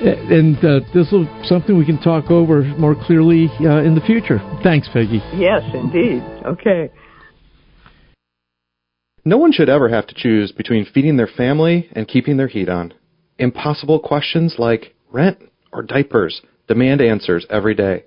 [0.00, 4.38] and uh, this will something we can talk over more clearly uh, in the future.
[4.62, 5.20] Thanks, Peggy.
[5.34, 6.22] Yes, indeed.
[6.44, 6.90] Okay.
[9.24, 12.68] No one should ever have to choose between feeding their family and keeping their heat
[12.68, 12.94] on.
[13.38, 15.38] Impossible questions like rent
[15.72, 18.04] or diapers demand answers every day,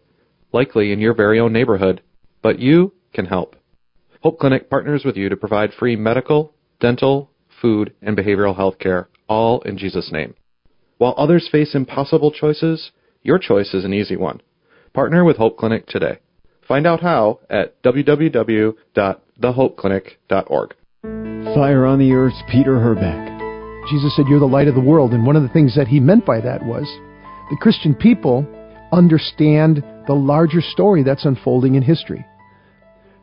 [0.54, 2.02] likely in your very own neighborhood.
[2.42, 3.56] But you can help.
[4.22, 7.30] Hope Clinic partners with you to provide free medical, dental,
[7.62, 10.34] food, and behavioral health care, all in Jesus' name.
[11.04, 12.92] While others face impossible choices,
[13.24, 14.40] your choice is an easy one.
[14.94, 16.20] Partner with Hope Clinic today.
[16.66, 20.76] Find out how at www.thehopeclinic.org.
[21.02, 23.28] Fire on the Earth's Peter Herbeck.
[23.90, 25.12] Jesus said, You're the light of the world.
[25.12, 26.86] And one of the things that he meant by that was
[27.50, 28.48] the Christian people
[28.94, 32.26] understand the larger story that's unfolding in history.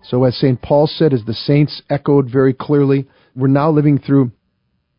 [0.03, 0.61] So, as St.
[0.61, 4.33] Paul said, as the saints echoed very clearly, we're now living through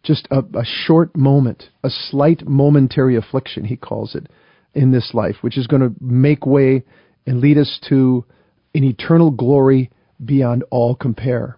[0.03, 4.27] just a, a short moment, a slight momentary affliction, he calls it,
[4.73, 6.83] in this life, which is going to make way
[7.25, 8.25] and lead us to
[8.73, 9.91] an eternal glory
[10.23, 11.57] beyond all compare.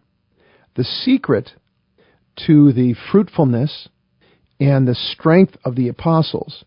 [0.75, 1.51] The secret
[2.47, 3.89] to the fruitfulness
[4.59, 6.63] and the strength of the apostles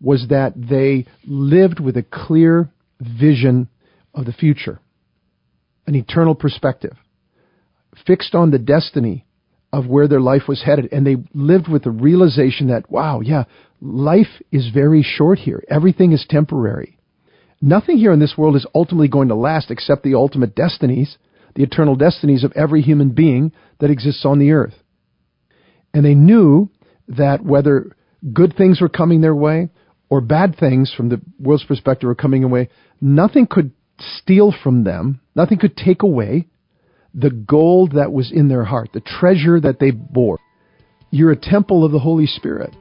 [0.00, 3.68] was that they lived with a clear vision
[4.14, 4.80] of the future,
[5.86, 6.96] an eternal perspective,
[8.06, 9.25] fixed on the destiny
[9.76, 10.88] of where their life was headed.
[10.90, 13.44] And they lived with the realization that, wow, yeah,
[13.82, 15.62] life is very short here.
[15.68, 16.98] Everything is temporary.
[17.60, 21.18] Nothing here in this world is ultimately going to last except the ultimate destinies,
[21.54, 24.72] the eternal destinies of every human being that exists on the earth.
[25.92, 26.70] And they knew
[27.08, 27.94] that whether
[28.32, 29.68] good things were coming their way
[30.08, 35.20] or bad things from the world's perspective were coming away, nothing could steal from them,
[35.34, 36.48] nothing could take away
[37.16, 40.38] the gold that was in their heart, the treasure that they bore.
[41.10, 42.76] You're a temple of the Holy Spirit.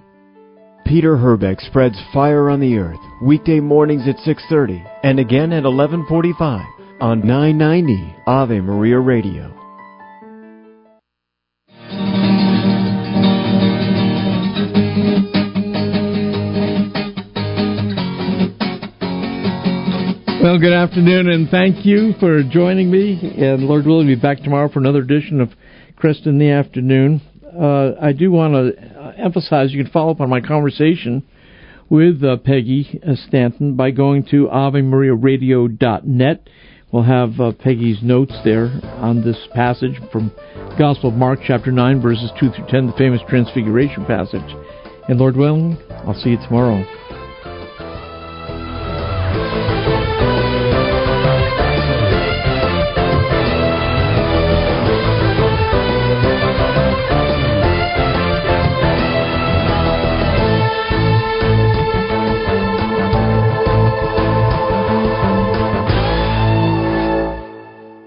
[0.85, 6.65] Peter Herbeck spreads fire on the earth weekday mornings at 6:30 and again at 11:45
[7.01, 9.64] on 990 Ave Maria Radio.
[20.45, 23.33] Well, good afternoon, and thank you for joining me.
[23.35, 25.49] And Lord willing, be back tomorrow for another edition of
[25.97, 27.19] Kresta in the Afternoon.
[27.43, 31.23] Uh, I do want to emphasize you can follow up on my conversation
[31.89, 36.49] with uh, Peggy uh, Stanton by going to AveMariaRadio.net.
[36.91, 40.31] We'll have uh, Peggy's notes there on this passage from
[40.77, 44.55] Gospel of Mark, chapter 9, verses 2 through 10, the famous Transfiguration passage.
[45.09, 46.85] And Lord willing, I'll see you tomorrow.